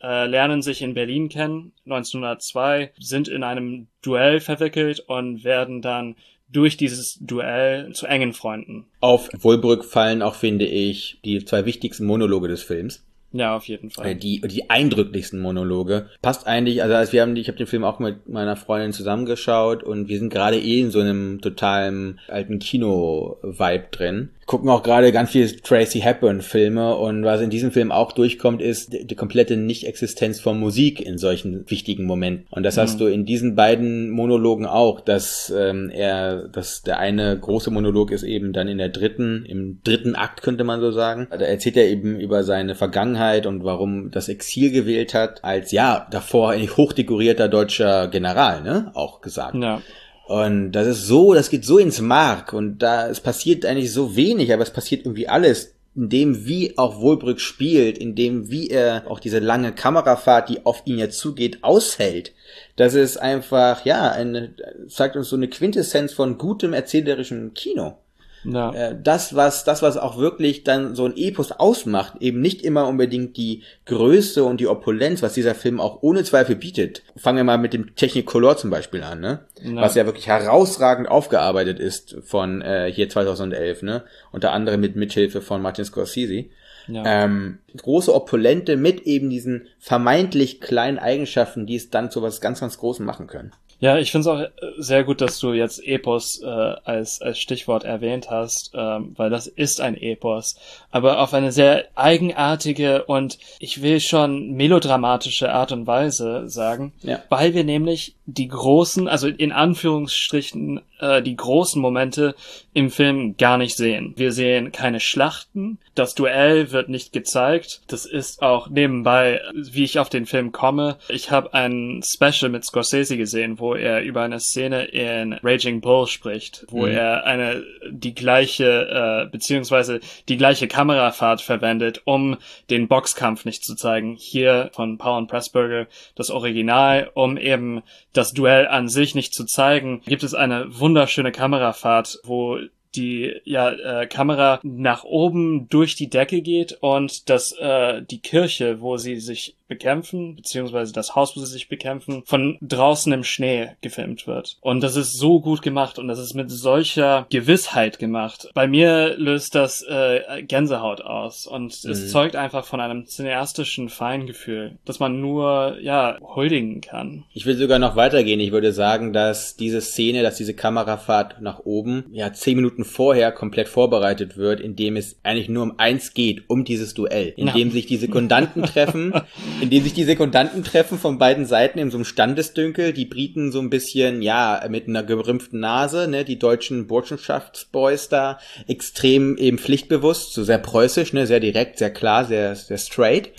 äh, 0.00 0.26
lernen 0.26 0.62
sich 0.62 0.82
in 0.82 0.94
Berlin 0.94 1.28
kennen, 1.28 1.72
1902, 1.84 2.92
sind 2.98 3.28
in 3.28 3.42
einem 3.42 3.88
Duell 4.02 4.40
verwickelt 4.40 5.00
und 5.00 5.44
werden 5.44 5.82
dann 5.82 6.16
durch 6.50 6.76
dieses 6.76 7.18
Duell 7.20 7.92
zu 7.94 8.06
engen 8.06 8.34
Freunden. 8.34 8.86
Auf 9.00 9.30
Wohlbrück 9.32 9.84
fallen 9.84 10.22
auch, 10.22 10.34
finde 10.34 10.66
ich, 10.66 11.18
die 11.24 11.44
zwei 11.44 11.64
wichtigsten 11.64 12.04
Monologe 12.06 12.48
des 12.48 12.62
Films. 12.62 13.04
Ja, 13.32 13.56
auf 13.56 13.66
jeden 13.66 13.90
Fall. 13.90 14.10
Äh, 14.10 14.14
die, 14.14 14.40
die 14.40 14.70
eindrücklichsten 14.70 15.40
Monologe. 15.40 16.06
Passt 16.20 16.46
eigentlich, 16.46 16.82
also 16.82 16.94
als 16.94 17.12
wir 17.12 17.22
haben, 17.22 17.34
ich 17.36 17.48
habe 17.48 17.58
den 17.58 17.66
Film 17.66 17.84
auch 17.84 17.98
mit 17.98 18.28
meiner 18.28 18.56
Freundin 18.56 18.92
zusammengeschaut 18.92 19.82
und 19.82 20.08
wir 20.08 20.18
sind 20.18 20.32
gerade 20.32 20.58
eh 20.58 20.80
in 20.80 20.90
so 20.90 21.00
einem 21.00 21.40
totalen 21.40 22.20
alten 22.28 22.58
Kino-Vibe 22.58 23.86
drin 23.90 24.30
gucken 24.52 24.68
auch 24.68 24.82
gerade 24.82 25.12
ganz 25.12 25.30
viele 25.30 25.54
Tracy 25.56 26.00
Hepburn-Filme 26.00 26.96
und 26.96 27.24
was 27.24 27.40
in 27.40 27.50
diesem 27.50 27.70
Film 27.70 27.92
auch 27.92 28.12
durchkommt, 28.12 28.60
ist 28.60 28.92
die, 28.92 29.06
die 29.06 29.14
komplette 29.14 29.56
Nicht-Existenz 29.56 30.40
von 30.40 30.58
Musik 30.58 31.00
in 31.00 31.16
solchen 31.16 31.64
wichtigen 31.70 32.04
Momenten. 32.04 32.46
Und 32.50 32.64
das 32.64 32.76
mhm. 32.76 32.80
hast 32.80 33.00
du 33.00 33.06
in 33.06 33.24
diesen 33.24 33.54
beiden 33.54 34.10
Monologen 34.10 34.66
auch, 34.66 35.00
dass 35.00 35.52
ähm, 35.56 35.90
er, 35.90 36.48
dass 36.48 36.82
der 36.82 36.98
eine 36.98 37.38
große 37.38 37.70
Monolog 37.70 38.10
ist 38.10 38.24
eben 38.24 38.52
dann 38.52 38.68
in 38.68 38.78
der 38.78 38.88
dritten, 38.88 39.46
im 39.46 39.80
dritten 39.84 40.14
Akt 40.14 40.42
könnte 40.42 40.64
man 40.64 40.80
so 40.80 40.90
sagen. 40.90 41.28
Da 41.30 41.38
erzählt 41.38 41.76
er 41.76 41.88
eben 41.88 42.18
über 42.20 42.44
seine 42.44 42.74
Vergangenheit 42.74 43.21
und 43.46 43.64
warum 43.64 44.10
das 44.10 44.28
Exil 44.28 44.70
gewählt 44.70 45.14
hat, 45.14 45.42
als 45.44 45.72
ja 45.72 46.06
davor 46.10 46.50
ein 46.50 46.68
hochdekorierter 46.68 47.48
deutscher 47.48 48.08
General, 48.08 48.62
ne, 48.62 48.90
auch 48.94 49.20
gesagt. 49.20 49.54
Ja. 49.54 49.82
Und 50.26 50.72
das 50.72 50.86
ist 50.86 51.06
so, 51.06 51.34
das 51.34 51.50
geht 51.50 51.64
so 51.64 51.78
ins 51.78 52.00
Mark 52.00 52.52
und 52.52 52.78
da, 52.78 53.08
es 53.08 53.20
passiert 53.20 53.66
eigentlich 53.66 53.92
so 53.92 54.16
wenig, 54.16 54.52
aber 54.52 54.62
es 54.62 54.70
passiert 54.70 55.04
irgendwie 55.04 55.28
alles 55.28 55.74
in 55.94 56.08
dem, 56.08 56.46
wie 56.46 56.78
auch 56.78 57.00
Wohlbrück 57.00 57.38
spielt, 57.38 57.98
in 57.98 58.14
dem, 58.14 58.50
wie 58.50 58.70
er 58.70 59.10
auch 59.10 59.20
diese 59.20 59.40
lange 59.40 59.72
Kamerafahrt, 59.72 60.48
die 60.48 60.64
auf 60.64 60.82
ihn 60.86 60.98
ja 60.98 61.10
zugeht, 61.10 61.58
aushält. 61.62 62.32
Das 62.76 62.94
ist 62.94 63.18
einfach, 63.18 63.84
ja, 63.84 64.10
eine, 64.10 64.54
zeigt 64.88 65.16
uns 65.16 65.28
so 65.28 65.36
eine 65.36 65.48
Quintessenz 65.48 66.14
von 66.14 66.38
gutem 66.38 66.72
erzählerischem 66.72 67.52
Kino. 67.52 67.98
Ja. 68.44 68.72
Äh, 68.72 68.96
das, 69.00 69.34
was, 69.34 69.64
das, 69.64 69.82
was 69.82 69.96
auch 69.96 70.18
wirklich 70.18 70.64
dann 70.64 70.94
so 70.94 71.04
ein 71.04 71.16
Epos 71.16 71.52
ausmacht, 71.52 72.14
eben 72.20 72.40
nicht 72.40 72.62
immer 72.62 72.88
unbedingt 72.88 73.36
die 73.36 73.62
Größe 73.86 74.44
und 74.44 74.60
die 74.60 74.66
Opulenz, 74.66 75.22
was 75.22 75.34
dieser 75.34 75.54
Film 75.54 75.80
auch 75.80 76.02
ohne 76.02 76.24
Zweifel 76.24 76.56
bietet. 76.56 77.02
Fangen 77.16 77.38
wir 77.38 77.44
mal 77.44 77.58
mit 77.58 77.72
dem 77.72 77.94
Technicolor 77.94 78.56
zum 78.56 78.70
Beispiel 78.70 79.02
an, 79.02 79.20
ne? 79.20 79.40
Ja. 79.62 79.82
Was 79.82 79.94
ja 79.94 80.06
wirklich 80.06 80.26
herausragend 80.26 81.08
aufgearbeitet 81.08 81.78
ist 81.78 82.16
von 82.24 82.62
äh, 82.62 82.90
hier 82.92 83.08
2011, 83.08 83.82
ne? 83.82 84.02
Unter 84.32 84.52
anderem 84.52 84.80
mit 84.80 84.96
Mithilfe 84.96 85.40
von 85.40 85.62
Martin 85.62 85.84
Scorsese. 85.84 86.46
Ja. 86.88 87.24
Ähm, 87.24 87.58
große 87.76 88.12
Opulente 88.12 88.76
mit 88.76 89.02
eben 89.02 89.30
diesen 89.30 89.68
vermeintlich 89.78 90.60
kleinen 90.60 90.98
Eigenschaften, 90.98 91.66
die 91.66 91.76
es 91.76 91.90
dann 91.90 92.10
zu 92.10 92.22
was 92.22 92.40
ganz, 92.40 92.60
ganz 92.60 92.78
Großem 92.78 93.06
machen 93.06 93.28
können. 93.28 93.52
Ja, 93.82 93.98
ich 93.98 94.12
finde 94.12 94.20
es 94.30 94.34
auch 94.34 94.40
äh, 94.40 94.50
sehr 94.78 95.02
gut, 95.02 95.20
dass 95.20 95.40
du 95.40 95.52
jetzt 95.52 95.84
Epos 95.84 96.40
äh, 96.40 96.46
als, 96.46 97.20
als 97.20 97.40
Stichwort 97.40 97.82
erwähnt 97.82 98.30
hast, 98.30 98.70
ähm, 98.74 99.12
weil 99.16 99.28
das 99.28 99.48
ist 99.48 99.80
ein 99.80 99.96
Epos, 99.96 100.54
aber 100.92 101.18
auf 101.20 101.34
eine 101.34 101.50
sehr 101.50 101.86
eigenartige 101.96 103.02
und 103.04 103.38
ich 103.58 103.82
will 103.82 103.98
schon 103.98 104.52
melodramatische 104.52 105.52
Art 105.52 105.72
und 105.72 105.88
Weise 105.88 106.48
sagen, 106.48 106.92
Ja. 107.02 107.18
weil 107.28 107.54
wir 107.54 107.64
nämlich 107.64 108.14
die 108.32 108.48
großen, 108.48 109.08
also 109.08 109.28
in 109.28 109.52
Anführungsstrichen 109.52 110.80
äh, 111.00 111.22
die 111.22 111.36
großen 111.36 111.80
Momente 111.80 112.34
im 112.72 112.90
Film 112.90 113.36
gar 113.36 113.58
nicht 113.58 113.76
sehen. 113.76 114.14
Wir 114.16 114.32
sehen 114.32 114.72
keine 114.72 115.00
Schlachten, 115.00 115.78
das 115.94 116.14
Duell 116.14 116.72
wird 116.72 116.88
nicht 116.88 117.12
gezeigt, 117.12 117.82
das 117.88 118.06
ist 118.06 118.42
auch 118.42 118.68
nebenbei, 118.68 119.40
wie 119.54 119.84
ich 119.84 119.98
auf 119.98 120.08
den 120.08 120.26
Film 120.26 120.52
komme. 120.52 120.96
Ich 121.08 121.30
habe 121.30 121.52
ein 121.54 122.02
Special 122.02 122.50
mit 122.50 122.64
Scorsese 122.64 123.16
gesehen, 123.16 123.58
wo 123.58 123.74
er 123.74 124.02
über 124.02 124.22
eine 124.22 124.40
Szene 124.40 124.84
in 124.84 125.34
Raging 125.42 125.80
Bull 125.80 126.06
spricht, 126.06 126.64
wo 126.70 126.86
Mhm. 126.86 126.92
er 126.92 127.24
eine 127.24 127.62
die 127.90 128.14
gleiche 128.14 129.26
äh, 129.26 129.30
beziehungsweise 129.30 130.00
die 130.28 130.36
gleiche 130.36 130.68
Kamerafahrt 130.68 131.42
verwendet, 131.42 132.02
um 132.04 132.38
den 132.70 132.88
Boxkampf 132.88 133.44
nicht 133.44 133.64
zu 133.64 133.74
zeigen. 133.74 134.16
Hier 134.18 134.70
von 134.72 134.96
Paul 134.98 135.18
und 135.18 135.26
Pressburger 135.28 135.86
das 136.14 136.30
Original, 136.30 137.10
um 137.14 137.36
eben 137.36 137.82
das 138.12 138.21
Duell 138.30 138.68
an 138.68 138.88
sich 138.88 139.14
nicht 139.14 139.34
zu 139.34 139.44
zeigen, 139.44 140.02
gibt 140.06 140.22
es 140.22 140.34
eine 140.34 140.66
wunderschöne 140.78 141.32
Kamerafahrt, 141.32 142.20
wo 142.24 142.58
die 142.94 143.40
ja 143.44 143.70
äh, 143.70 144.06
Kamera 144.06 144.60
nach 144.62 145.04
oben 145.04 145.68
durch 145.68 145.94
die 145.94 146.10
Decke 146.10 146.42
geht 146.42 146.78
und 146.80 147.30
dass 147.30 147.52
äh, 147.52 148.02
die 148.02 148.20
Kirche, 148.20 148.80
wo 148.80 148.96
sie 148.96 149.18
sich 149.18 149.56
bekämpfen, 149.76 150.36
beziehungsweise 150.36 150.92
das 150.92 151.14
Haus, 151.14 151.36
wo 151.36 151.40
sie 151.40 151.46
sich 151.52 151.68
bekämpfen, 151.68 152.22
von 152.26 152.58
draußen 152.60 153.12
im 153.12 153.24
Schnee 153.24 153.70
gefilmt 153.80 154.26
wird. 154.26 154.56
Und 154.60 154.82
das 154.82 154.96
ist 154.96 155.18
so 155.18 155.40
gut 155.40 155.62
gemacht 155.62 155.98
und 155.98 156.08
das 156.08 156.18
ist 156.18 156.34
mit 156.34 156.50
solcher 156.50 157.26
Gewissheit 157.30 157.98
gemacht. 157.98 158.48
Bei 158.54 158.66
mir 158.66 159.14
löst 159.16 159.54
das 159.54 159.82
äh, 159.88 160.42
Gänsehaut 160.42 161.00
aus 161.00 161.46
und 161.46 161.72
es 161.72 161.84
Mhm. 162.02 162.06
zeugt 162.08 162.36
einfach 162.36 162.64
von 162.64 162.80
einem 162.80 163.06
cineastischen 163.06 163.88
Feingefühl, 163.88 164.78
das 164.84 164.98
man 165.00 165.20
nur 165.20 165.78
ja 165.80 166.18
huldigen 166.20 166.80
kann. 166.80 167.24
Ich 167.32 167.46
will 167.46 167.56
sogar 167.56 167.78
noch 167.78 167.96
weitergehen. 167.96 168.40
Ich 168.40 168.52
würde 168.52 168.72
sagen, 168.72 169.12
dass 169.12 169.56
diese 169.56 169.80
Szene, 169.80 170.22
dass 170.22 170.36
diese 170.36 170.54
Kamerafahrt 170.54 171.40
nach 171.40 171.60
oben, 171.64 172.04
ja, 172.12 172.32
zehn 172.32 172.56
Minuten 172.56 172.84
vorher 172.84 173.32
komplett 173.32 173.68
vorbereitet 173.68 174.36
wird, 174.36 174.60
indem 174.60 174.96
es 174.96 175.16
eigentlich 175.22 175.48
nur 175.48 175.62
um 175.62 175.78
eins 175.78 176.12
geht, 176.14 176.44
um 176.48 176.64
dieses 176.64 176.94
Duell. 176.94 177.32
Indem 177.36 177.70
sich 177.70 177.86
die 177.86 177.96
Sekundanten 177.96 178.62
treffen, 178.64 179.12
indem 179.62 179.84
sich 179.84 179.94
die 179.94 180.02
Sekundanten 180.02 180.64
treffen 180.64 180.98
von 180.98 181.18
beiden 181.18 181.46
Seiten 181.46 181.78
in 181.78 181.90
so 181.92 181.96
einem 181.96 182.04
Standesdünkel, 182.04 182.92
die 182.92 183.04
Briten 183.04 183.52
so 183.52 183.60
ein 183.60 183.70
bisschen, 183.70 184.20
ja, 184.20 184.60
mit 184.68 184.88
einer 184.88 185.04
gerümpften 185.04 185.60
Nase, 185.60 186.08
ne, 186.08 186.24
die 186.24 186.36
deutschen 186.38 186.88
Burschenschaftsboys 186.88 188.08
da 188.08 188.38
extrem 188.66 189.36
eben 189.36 189.58
pflichtbewusst, 189.58 190.34
so 190.34 190.42
sehr 190.42 190.58
preußisch, 190.58 191.12
ne, 191.12 191.28
sehr 191.28 191.38
direkt, 191.38 191.78
sehr 191.78 191.90
klar, 191.90 192.24
sehr, 192.24 192.56
sehr 192.56 192.76
straight. 192.78 193.30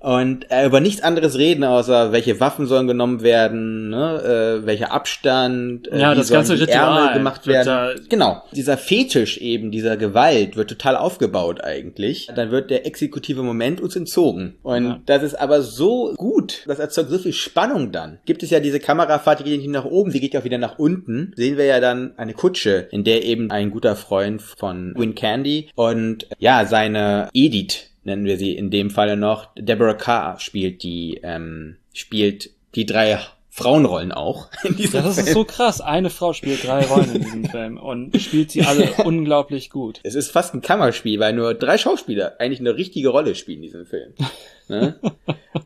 Und 0.00 0.50
äh, 0.50 0.64
über 0.64 0.80
nichts 0.80 1.02
anderes 1.02 1.36
reden, 1.36 1.62
außer 1.62 2.10
welche 2.10 2.40
Waffen 2.40 2.66
sollen 2.66 2.86
genommen 2.86 3.22
werden, 3.22 3.90
ne, 3.90 4.60
äh, 4.62 4.66
welcher 4.66 4.92
Abstand, 4.92 5.88
äh, 5.92 6.00
Ja, 6.00 6.12
wie 6.12 6.16
das 6.16 6.28
sollen 6.28 6.38
ganze 6.38 6.56
die 6.56 6.62
Ritual 6.62 6.98
Ärmel 7.02 7.12
gemacht 7.18 7.46
werden. 7.46 8.00
Genau, 8.08 8.42
dieser 8.52 8.78
Fetisch 8.78 9.36
eben, 9.38 9.70
dieser 9.70 9.98
Gewalt 9.98 10.56
wird 10.56 10.70
total 10.70 10.96
aufgebaut 10.96 11.62
eigentlich. 11.62 12.28
Dann 12.34 12.50
wird 12.50 12.70
der 12.70 12.86
exekutive 12.86 13.42
Moment 13.42 13.82
uns 13.82 13.94
entzogen. 13.94 14.56
Und 14.62 14.84
Ja. 14.86 15.00
das 15.04 15.22
ist 15.22 15.34
aber 15.34 15.60
so 15.60 15.65
gut, 16.16 16.62
das 16.66 16.78
erzeugt 16.78 17.10
so 17.10 17.18
viel 17.18 17.32
Spannung 17.32 17.92
dann. 17.92 18.18
Gibt 18.24 18.42
es 18.42 18.50
ja 18.50 18.60
diese 18.60 18.80
Kamerafahrt, 18.80 19.40
die 19.40 19.44
geht 19.44 19.60
nicht 19.60 19.70
nach 19.70 19.84
oben, 19.84 20.12
die 20.12 20.20
geht 20.20 20.34
ja 20.34 20.40
auch 20.40 20.44
wieder 20.44 20.58
nach 20.58 20.78
unten. 20.78 21.32
Sehen 21.36 21.56
wir 21.56 21.64
ja 21.64 21.80
dann 21.80 22.12
eine 22.16 22.34
Kutsche, 22.34 22.88
in 22.90 23.04
der 23.04 23.24
eben 23.24 23.50
ein 23.50 23.70
guter 23.70 23.96
Freund 23.96 24.42
von 24.42 24.94
Win 24.96 25.14
Candy 25.14 25.68
und 25.74 26.26
ja, 26.38 26.64
seine 26.66 27.28
Edith, 27.32 27.90
nennen 28.04 28.24
wir 28.24 28.38
sie 28.38 28.56
in 28.56 28.70
dem 28.70 28.90
Falle 28.90 29.16
noch, 29.16 29.48
Deborah 29.56 29.94
Carr 29.94 30.38
spielt 30.40 30.82
die, 30.82 31.20
ähm, 31.22 31.76
spielt 31.92 32.50
die 32.74 32.86
drei 32.86 33.18
Frauenrollen 33.50 34.12
auch 34.12 34.50
in 34.64 34.76
diesem 34.76 34.96
Ja, 35.00 35.06
das 35.06 35.16
ist 35.16 35.24
Film. 35.24 35.34
so 35.34 35.44
krass. 35.44 35.80
Eine 35.80 36.10
Frau 36.10 36.34
spielt 36.34 36.62
drei 36.66 36.84
Rollen 36.84 37.14
in 37.14 37.22
diesem 37.22 37.44
Film 37.50 37.78
und 37.78 38.14
spielt 38.20 38.50
sie 38.50 38.62
alle 38.62 38.92
unglaublich 39.04 39.70
gut. 39.70 39.98
Es 40.02 40.14
ist 40.14 40.30
fast 40.30 40.52
ein 40.54 40.60
Kammerspiel, 40.60 41.18
weil 41.20 41.32
nur 41.32 41.54
drei 41.54 41.78
Schauspieler 41.78 42.34
eigentlich 42.38 42.60
eine 42.60 42.76
richtige 42.76 43.08
Rolle 43.08 43.34
spielen 43.34 43.58
in 43.58 43.62
diesem 43.62 43.86
Film. 43.86 44.12
Ne? 44.68 44.96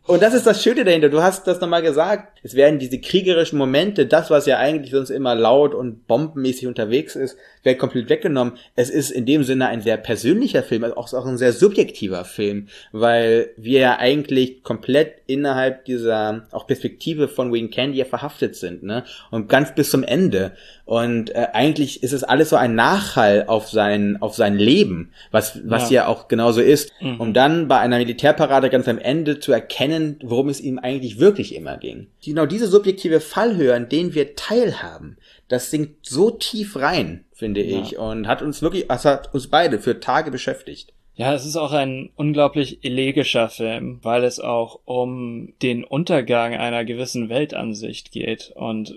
Und 0.06 0.22
das 0.22 0.34
ist 0.34 0.46
das 0.46 0.62
Schöne 0.62 0.84
dahinter. 0.84 1.08
Du 1.08 1.22
hast 1.22 1.46
das 1.46 1.60
nochmal 1.60 1.82
gesagt. 1.82 2.38
Es 2.42 2.54
werden 2.54 2.78
diese 2.78 3.00
kriegerischen 3.00 3.58
Momente, 3.58 4.06
das, 4.06 4.30
was 4.30 4.46
ja 4.46 4.58
eigentlich 4.58 4.90
sonst 4.90 5.10
immer 5.10 5.34
laut 5.34 5.74
und 5.74 6.06
bombenmäßig 6.06 6.66
unterwegs 6.66 7.16
ist, 7.16 7.36
wird 7.62 7.78
komplett 7.78 8.08
weggenommen. 8.08 8.54
Es 8.76 8.90
ist 8.90 9.10
in 9.10 9.26
dem 9.26 9.44
Sinne 9.44 9.68
ein 9.68 9.82
sehr 9.82 9.96
persönlicher 9.96 10.62
Film, 10.62 10.84
also 10.84 10.96
auch 10.96 11.26
ein 11.26 11.38
sehr 11.38 11.52
subjektiver 11.52 12.24
Film, 12.24 12.68
weil 12.92 13.50
wir 13.56 13.80
ja 13.80 13.98
eigentlich 13.98 14.62
komplett 14.62 15.14
innerhalb 15.26 15.84
dieser 15.84 16.46
auch 16.50 16.66
Perspektive 16.66 17.28
von 17.28 17.52
Wayne 17.52 17.68
Candy 17.68 17.98
ja 17.98 18.04
verhaftet 18.04 18.56
sind, 18.56 18.82
ne? 18.82 19.04
Und 19.30 19.48
ganz 19.48 19.74
bis 19.74 19.90
zum 19.90 20.02
Ende. 20.02 20.52
Und 20.90 21.32
äh, 21.36 21.46
eigentlich 21.52 22.02
ist 22.02 22.12
es 22.12 22.24
alles 22.24 22.50
so 22.50 22.56
ein 22.56 22.74
Nachhall 22.74 23.44
auf 23.46 23.68
sein 23.68 24.16
auf 24.20 24.34
sein 24.34 24.56
Leben, 24.58 25.12
was 25.30 25.60
was 25.64 25.88
ja, 25.88 26.02
Ja. 26.02 26.06
auch 26.08 26.26
genauso 26.26 26.60
ist, 26.60 26.92
Mhm. 27.00 27.20
um 27.20 27.32
dann 27.32 27.68
bei 27.68 27.78
einer 27.78 27.98
Militärparade 27.98 28.70
ganz 28.70 28.88
am 28.88 28.98
Ende 28.98 29.38
zu 29.38 29.52
erkennen, 29.52 30.18
worum 30.20 30.48
es 30.48 30.60
ihm 30.60 30.80
eigentlich 30.80 31.20
wirklich 31.20 31.54
immer 31.54 31.76
ging. 31.76 32.08
Genau 32.24 32.44
diese 32.44 32.66
subjektive 32.66 33.20
Fallhöhe, 33.20 33.72
an 33.72 33.88
denen 33.88 34.14
wir 34.16 34.34
teilhaben, 34.34 35.16
das 35.46 35.70
sinkt 35.70 36.06
so 36.06 36.32
tief 36.32 36.74
rein, 36.74 37.24
finde 37.34 37.62
Ja. 37.62 37.80
ich, 37.82 37.96
und 37.96 38.26
hat 38.26 38.42
uns 38.42 38.60
wirklich, 38.60 38.86
es 38.90 39.04
hat 39.04 39.32
uns 39.32 39.46
beide 39.46 39.78
für 39.78 40.00
Tage 40.00 40.32
beschäftigt. 40.32 40.92
Ja, 41.14 41.32
es 41.34 41.46
ist 41.46 41.54
auch 41.56 41.70
ein 41.72 42.10
unglaublich 42.16 42.80
elegischer 42.82 43.48
Film, 43.48 44.00
weil 44.02 44.24
es 44.24 44.40
auch 44.40 44.80
um 44.86 45.52
den 45.62 45.84
Untergang 45.84 46.54
einer 46.54 46.84
gewissen 46.84 47.28
Weltansicht 47.28 48.10
geht. 48.10 48.50
Und 48.56 48.96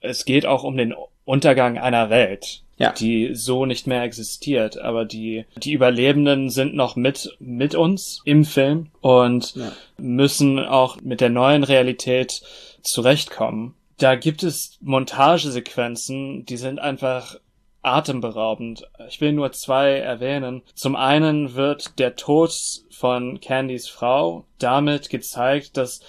es 0.00 0.24
geht 0.24 0.46
auch 0.46 0.62
um 0.62 0.76
den 0.76 0.94
Untergang 1.26 1.76
einer 1.76 2.08
Welt, 2.08 2.62
Ja. 2.78 2.92
die 2.92 3.34
so 3.34 3.66
nicht 3.66 3.86
mehr 3.86 4.02
existiert. 4.04 4.78
Aber 4.78 5.04
die, 5.04 5.44
die 5.56 5.72
Überlebenden 5.74 6.48
sind 6.48 6.74
noch 6.74 6.96
mit, 6.96 7.36
mit 7.40 7.74
uns 7.74 8.22
im 8.24 8.44
Film 8.46 8.88
und 9.02 9.54
Ja. 9.56 9.72
müssen 9.98 10.58
auch 10.58 10.96
mit 11.02 11.20
der 11.20 11.28
neuen 11.30 11.64
Realität 11.64 12.40
zurechtkommen. 12.82 13.74
Da 13.98 14.14
gibt 14.14 14.42
es 14.42 14.78
Montagesequenzen, 14.82 16.44
die 16.46 16.56
sind 16.56 16.78
einfach 16.78 17.36
atemberaubend. 17.82 18.82
Ich 19.08 19.20
will 19.20 19.32
nur 19.32 19.52
zwei 19.52 19.92
erwähnen. 19.98 20.62
Zum 20.74 20.96
einen 20.96 21.54
wird 21.54 21.98
der 21.98 22.16
Tod 22.16 22.52
von 22.90 23.40
Candys 23.40 23.88
Frau 23.88 24.44
damit 24.58 25.08
gezeigt, 25.08 25.76
dass 25.76 26.00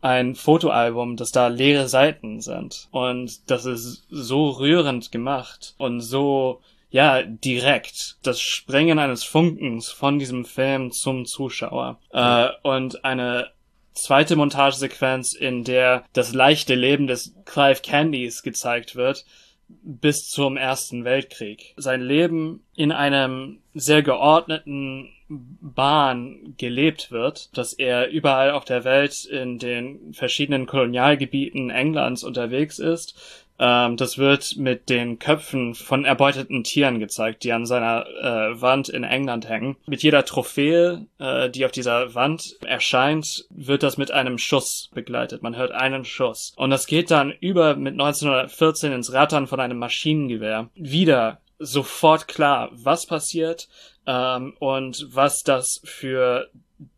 ein 0.00 0.34
Fotoalbum, 0.34 1.16
dass 1.16 1.30
da 1.30 1.48
leere 1.48 1.88
Seiten 1.88 2.40
sind. 2.40 2.88
Und 2.90 3.50
das 3.50 3.64
ist 3.64 4.06
so 4.10 4.50
rührend 4.50 5.10
gemacht 5.10 5.74
und 5.78 6.00
so, 6.00 6.60
ja, 6.90 7.22
direkt. 7.22 8.16
Das 8.22 8.40
Springen 8.40 8.98
eines 8.98 9.24
Funkens 9.24 9.90
von 9.90 10.18
diesem 10.18 10.44
Film 10.44 10.92
zum 10.92 11.24
Zuschauer. 11.24 11.98
Äh, 12.10 12.48
und 12.62 13.04
eine 13.04 13.50
zweite 13.92 14.36
Montagesequenz, 14.36 15.32
in 15.32 15.64
der 15.64 16.04
das 16.12 16.32
leichte 16.32 16.74
Leben 16.74 17.06
des 17.06 17.34
Clive 17.44 17.80
Candys 17.82 18.42
gezeigt 18.42 18.94
wird, 18.94 19.24
bis 19.68 20.28
zum 20.28 20.56
Ersten 20.56 21.04
Weltkrieg. 21.04 21.74
Sein 21.76 22.00
Leben 22.00 22.64
in 22.74 22.92
einem 22.92 23.60
sehr 23.74 24.02
geordneten 24.02 25.12
Bahn 25.28 26.54
gelebt 26.56 27.10
wird, 27.10 27.56
dass 27.56 27.72
er 27.72 28.08
überall 28.08 28.52
auf 28.52 28.64
der 28.64 28.84
Welt 28.84 29.24
in 29.24 29.58
den 29.58 30.12
verschiedenen 30.12 30.66
Kolonialgebieten 30.66 31.70
Englands 31.70 32.22
unterwegs 32.22 32.78
ist. 32.78 33.14
Ähm, 33.58 33.96
das 33.96 34.18
wird 34.18 34.56
mit 34.56 34.88
den 34.88 35.18
Köpfen 35.18 35.74
von 35.74 36.04
erbeuteten 36.04 36.62
Tieren 36.62 36.98
gezeigt, 36.98 37.42
die 37.44 37.52
an 37.52 37.66
seiner 37.66 38.06
äh, 38.06 38.60
Wand 38.60 38.88
in 38.88 39.02
England 39.02 39.48
hängen. 39.48 39.76
Mit 39.86 40.02
jeder 40.02 40.24
Trophäe, 40.24 41.06
äh, 41.18 41.48
die 41.50 41.64
auf 41.64 41.72
dieser 41.72 42.14
Wand 42.14 42.56
erscheint, 42.64 43.46
wird 43.50 43.82
das 43.82 43.96
mit 43.96 44.10
einem 44.10 44.38
Schuss 44.38 44.90
begleitet. 44.94 45.42
Man 45.42 45.56
hört 45.56 45.72
einen 45.72 46.04
Schuss. 46.04 46.52
Und 46.56 46.70
das 46.70 46.86
geht 46.86 47.10
dann 47.10 47.32
über 47.40 47.76
mit 47.76 47.94
1914 47.94 48.92
ins 48.92 49.12
Rattern 49.12 49.46
von 49.46 49.60
einem 49.60 49.78
Maschinengewehr. 49.78 50.68
Wieder 50.74 51.40
sofort 51.58 52.28
klar, 52.28 52.68
was 52.72 53.06
passiert 53.06 53.68
ähm, 54.06 54.54
und 54.58 55.08
was 55.10 55.42
das 55.42 55.80
für 55.84 56.48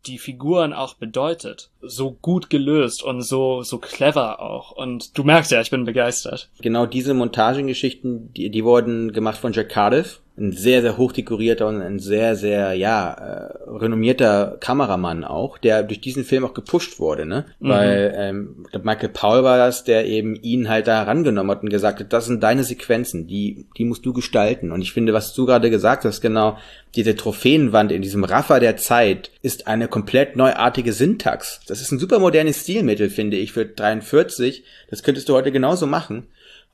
die 0.05 0.17
Figuren 0.17 0.73
auch 0.73 0.95
bedeutet. 0.95 1.69
So 1.81 2.11
gut 2.11 2.49
gelöst 2.49 3.01
und 3.03 3.21
so, 3.21 3.63
so 3.63 3.77
clever 3.77 4.41
auch. 4.41 4.71
Und 4.71 5.17
du 5.17 5.23
merkst 5.23 5.51
ja, 5.51 5.61
ich 5.61 5.71
bin 5.71 5.85
begeistert. 5.85 6.49
Genau 6.61 6.85
diese 6.85 7.13
Montagengeschichten, 7.13 8.33
die, 8.33 8.49
die 8.49 8.65
wurden 8.65 9.13
gemacht 9.13 9.37
von 9.37 9.53
Jack 9.53 9.69
Cardiff 9.69 10.21
ein 10.39 10.53
sehr, 10.53 10.81
sehr 10.81 10.97
hochdekorierter 10.97 11.67
und 11.67 11.81
ein 11.81 11.99
sehr, 11.99 12.35
sehr, 12.35 12.73
ja, 12.73 13.11
äh, 13.11 13.69
renommierter 13.69 14.57
Kameramann 14.59 15.23
auch, 15.23 15.57
der 15.57 15.83
durch 15.83 16.01
diesen 16.01 16.23
Film 16.23 16.45
auch 16.45 16.53
gepusht 16.53 16.99
wurde, 16.99 17.25
ne? 17.25 17.45
Mhm. 17.59 17.69
Weil 17.69 18.13
ähm, 18.15 18.65
Michael 18.83 19.09
Paul 19.09 19.43
war 19.43 19.57
das, 19.57 19.83
der 19.83 20.05
eben 20.05 20.35
ihn 20.35 20.69
halt 20.69 20.87
da 20.87 21.01
herangenommen 21.01 21.51
hat 21.51 21.63
und 21.63 21.69
gesagt 21.69 21.99
hat, 21.99 22.13
das 22.13 22.25
sind 22.25 22.41
deine 22.41 22.63
Sequenzen, 22.63 23.27
die, 23.27 23.65
die 23.77 23.85
musst 23.85 24.05
du 24.05 24.13
gestalten. 24.13 24.71
Und 24.71 24.81
ich 24.81 24.93
finde, 24.93 25.13
was 25.13 25.33
du 25.33 25.45
gerade 25.45 25.69
gesagt 25.69 26.05
hast, 26.05 26.21
genau, 26.21 26.57
diese 26.95 27.15
Trophäenwand 27.15 27.91
in 27.91 28.01
diesem 28.01 28.23
Raffer 28.23 28.59
der 28.59 28.77
Zeit 28.77 29.31
ist 29.41 29.67
eine 29.67 29.87
komplett 29.87 30.35
neuartige 30.35 30.93
Syntax. 30.93 31.61
Das 31.67 31.81
ist 31.81 31.91
ein 31.91 31.99
super 31.99 32.19
modernes 32.19 32.61
Stilmittel, 32.61 33.09
finde 33.09 33.37
ich, 33.37 33.51
für 33.51 33.65
43. 33.65 34.63
Das 34.89 35.03
könntest 35.03 35.29
du 35.29 35.33
heute 35.33 35.51
genauso 35.51 35.85
machen. 35.85 36.27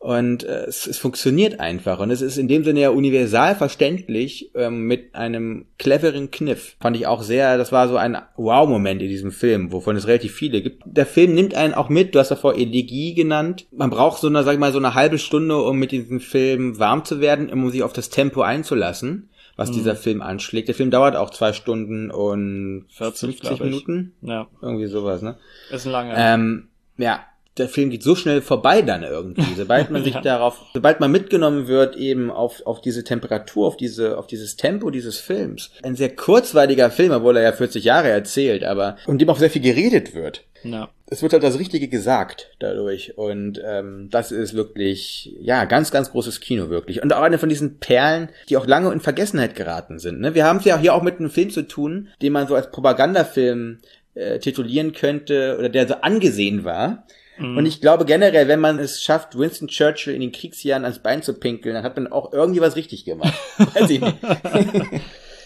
Und 0.05 0.43
äh, 0.43 0.65
es, 0.65 0.85
es 0.85 0.99
funktioniert 0.99 1.59
einfach. 1.59 1.99
Und 1.99 2.11
es 2.11 2.21
ist 2.21 2.37
in 2.37 2.47
dem 2.47 2.63
Sinne 2.63 2.81
ja 2.81 2.89
universal 2.91 3.55
verständlich 3.55 4.51
ähm, 4.53 4.81
mit 4.81 5.15
einem 5.15 5.65
cleveren 5.79 6.29
Kniff. 6.29 6.75
Fand 6.79 6.95
ich 6.95 7.07
auch 7.07 7.23
sehr, 7.23 7.57
das 7.57 7.71
war 7.71 7.87
so 7.87 7.97
ein 7.97 8.15
Wow-Moment 8.37 9.01
in 9.01 9.07
diesem 9.07 9.31
Film, 9.31 9.71
wovon 9.71 9.95
es 9.95 10.05
relativ 10.05 10.35
viele 10.35 10.61
gibt. 10.61 10.83
Der 10.85 11.07
Film 11.07 11.33
nimmt 11.33 11.55
einen 11.55 11.73
auch 11.73 11.89
mit, 11.89 12.13
du 12.13 12.19
hast 12.19 12.29
davor 12.29 12.53
Elegie 12.53 13.15
genannt. 13.15 13.65
Man 13.71 13.89
braucht 13.89 14.21
so 14.21 14.27
eine, 14.27 14.43
sag 14.43 14.53
ich 14.53 14.59
mal, 14.59 14.71
so 14.71 14.77
eine 14.77 14.93
halbe 14.93 15.17
Stunde, 15.17 15.57
um 15.57 15.79
mit 15.79 15.91
diesem 15.91 16.19
Film 16.19 16.77
warm 16.77 17.03
zu 17.03 17.19
werden, 17.19 17.49
um 17.49 17.67
sich 17.71 17.81
auf 17.81 17.93
das 17.93 18.11
Tempo 18.11 18.43
einzulassen 18.43 19.29
was 19.57 19.69
mhm. 19.69 19.75
dieser 19.75 19.95
Film 19.95 20.21
anschlägt. 20.21 20.67
Der 20.67 20.75
Film 20.75 20.91
dauert 20.91 21.15
auch 21.15 21.29
zwei 21.29 21.53
Stunden 21.53 22.11
und 22.11 22.85
40, 22.89 23.39
50 23.39 23.59
Minuten. 23.61 24.13
Ja. 24.21 24.47
Irgendwie 24.61 24.87
sowas, 24.87 25.21
ne? 25.21 25.37
Ist 25.71 25.85
ein 25.85 25.93
langer. 25.93 26.13
Ähm, 26.17 26.67
ja, 26.97 27.21
der 27.57 27.69
Film 27.69 27.89
geht 27.89 28.03
so 28.03 28.15
schnell 28.15 28.41
vorbei 28.41 28.81
dann 28.81 29.03
irgendwie, 29.03 29.53
sobald 29.55 29.89
man 29.89 30.03
sich 30.03 30.13
ja. 30.13 30.21
darauf, 30.21 30.61
sobald 30.73 30.99
man 30.99 31.11
mitgenommen 31.11 31.67
wird 31.67 31.95
eben 31.95 32.29
auf, 32.29 32.65
auf 32.65 32.81
diese 32.81 33.03
Temperatur, 33.03 33.67
auf 33.67 33.77
diese, 33.77 34.17
auf 34.17 34.27
dieses 34.27 34.57
Tempo 34.57 34.89
dieses 34.89 35.17
Films. 35.17 35.71
Ein 35.83 35.95
sehr 35.95 36.13
kurzweiliger 36.13 36.91
Film, 36.91 37.11
obwohl 37.11 37.37
er 37.37 37.43
ja 37.43 37.51
40 37.53 37.83
Jahre 37.83 38.09
erzählt, 38.09 38.63
aber 38.63 38.97
um 39.05 39.17
dem 39.17 39.29
auch 39.29 39.39
sehr 39.39 39.49
viel 39.49 39.61
geredet 39.61 40.13
wird. 40.13 40.43
Ja. 40.63 40.89
Es 41.07 41.21
wird 41.21 41.33
halt 41.33 41.43
das 41.43 41.59
Richtige 41.59 41.87
gesagt 41.87 42.51
dadurch 42.59 43.17
und 43.17 43.61
ähm, 43.63 44.09
das 44.09 44.31
ist 44.31 44.55
wirklich, 44.55 45.35
ja, 45.39 45.65
ganz, 45.65 45.91
ganz 45.91 46.11
großes 46.11 46.39
Kino 46.39 46.69
wirklich. 46.69 47.03
Und 47.03 47.13
auch 47.13 47.21
eine 47.21 47.37
von 47.37 47.49
diesen 47.49 47.77
Perlen, 47.77 48.29
die 48.49 48.57
auch 48.57 48.65
lange 48.65 48.91
in 48.91 48.99
Vergessenheit 48.99 49.55
geraten 49.55 49.99
sind. 49.99 50.19
Ne? 50.19 50.33
Wir 50.33 50.45
haben 50.45 50.57
es 50.57 50.65
ja 50.65 50.79
hier 50.79 50.95
auch 50.95 51.03
mit 51.03 51.19
einem 51.19 51.29
Film 51.29 51.51
zu 51.51 51.61
tun, 51.61 52.09
den 52.21 52.33
man 52.33 52.47
so 52.47 52.55
als 52.55 52.71
Propagandafilm 52.71 53.77
äh, 54.15 54.39
titulieren 54.39 54.93
könnte 54.93 55.57
oder 55.59 55.69
der 55.69 55.87
so 55.87 55.95
angesehen 55.95 56.65
war 56.65 57.05
Mhm. 57.37 57.57
Und 57.57 57.65
ich 57.65 57.81
glaube 57.81 58.05
generell, 58.05 58.47
wenn 58.47 58.59
man 58.59 58.79
es 58.79 59.01
schafft, 59.01 59.37
Winston 59.37 59.67
Churchill 59.67 60.13
in 60.13 60.21
den 60.21 60.31
Kriegsjahren 60.31 60.83
ans 60.85 60.99
Bein 60.99 61.21
zu 61.21 61.33
pinkeln, 61.33 61.75
dann 61.75 61.83
hat 61.83 61.95
man 61.95 62.11
auch 62.11 62.33
irgendwie 62.33 62.61
was 62.61 62.75
richtig 62.75 63.05
gemacht. 63.05 63.33
Weiß 63.73 63.89
ich 63.89 64.01
nicht. 64.01 64.15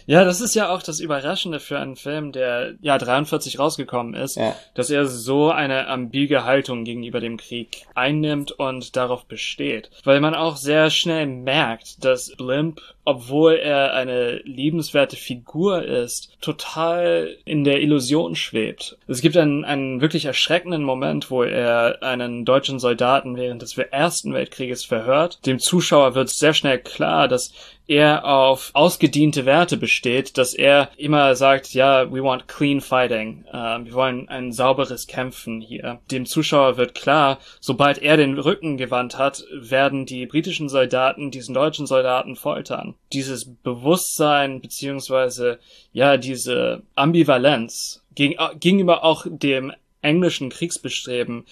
Ja, 0.09 0.23
das 0.23 0.41
ist 0.41 0.55
ja 0.55 0.73
auch 0.73 0.81
das 0.81 0.99
Überraschende 0.99 1.59
für 1.59 1.77
einen 1.77 1.95
Film, 1.95 2.31
der 2.31 2.73
ja 2.81 2.97
43 2.97 3.59
rausgekommen 3.59 4.15
ist, 4.15 4.37
ja. 4.37 4.55
dass 4.73 4.89
er 4.89 5.05
so 5.05 5.51
eine 5.51 5.87
ambige 5.87 6.45
Haltung 6.45 6.83
gegenüber 6.83 7.19
dem 7.19 7.37
Krieg 7.37 7.85
einnimmt 7.93 8.51
und 8.51 8.95
darauf 8.95 9.25
besteht. 9.25 9.91
Weil 10.03 10.19
man 10.19 10.33
auch 10.33 10.57
sehr 10.57 10.89
schnell 10.89 11.27
merkt, 11.27 12.03
dass 12.03 12.35
Blimp, 12.35 12.81
obwohl 13.09 13.55
er 13.55 13.95
eine 13.95 14.35
liebenswerte 14.43 15.15
Figur 15.15 15.83
ist, 15.83 16.37
total 16.41 17.35
in 17.43 17.63
der 17.63 17.81
Illusion 17.81 18.35
schwebt. 18.35 18.99
Es 19.07 19.21
gibt 19.21 19.35
einen, 19.35 19.65
einen 19.65 19.99
wirklich 19.99 20.25
erschreckenden 20.25 20.83
Moment, 20.83 21.31
wo 21.31 21.41
er 21.41 22.03
einen 22.03 22.45
deutschen 22.45 22.77
Soldaten 22.77 23.35
während 23.35 23.63
des 23.63 23.75
Ersten 23.79 24.35
Weltkrieges 24.35 24.85
verhört. 24.85 25.43
Dem 25.47 25.57
Zuschauer 25.57 26.13
wird 26.13 26.29
sehr 26.29 26.53
schnell 26.53 26.77
klar, 26.77 27.27
dass 27.27 27.51
er 27.89 28.23
auf 28.25 28.69
ausgediente 28.73 29.45
Werte 29.47 29.75
besteht, 29.75 30.37
dass 30.37 30.53
er 30.53 30.89
immer 30.95 31.35
sagt, 31.35 31.73
ja, 31.73 32.11
we 32.11 32.23
want 32.23 32.47
clean 32.47 32.81
fighting. 32.81 33.43
Uh, 33.51 33.83
wir 33.83 33.93
wollen 33.93 34.29
ein 34.29 34.51
sauberes 34.51 35.07
Kämpfen 35.07 35.59
hier. 35.59 35.99
Dem 36.11 36.27
Zuschauer 36.27 36.77
wird 36.77 36.93
klar, 36.93 37.39
sobald 37.59 37.97
er 37.97 38.15
den 38.15 38.37
Rücken 38.37 38.77
gewandt 38.77 39.17
hat, 39.17 39.43
werden 39.51 40.05
die 40.05 40.27
britischen 40.27 40.69
Soldaten 40.69 41.31
diesen 41.31 41.55
deutschen 41.55 41.87
Soldaten 41.87 42.35
foltern. 42.35 42.93
Dieses 43.11 43.45
Bewusstsein 43.45 44.61
beziehungsweise 44.61 45.59
ja 45.91 46.17
diese 46.17 46.83
Ambivalenz 46.95 48.03
gegenüber 48.13 49.03
auch 49.03 49.25
dem 49.27 49.71
englischen 50.01 50.49
Kriegsbestreben 50.49 51.45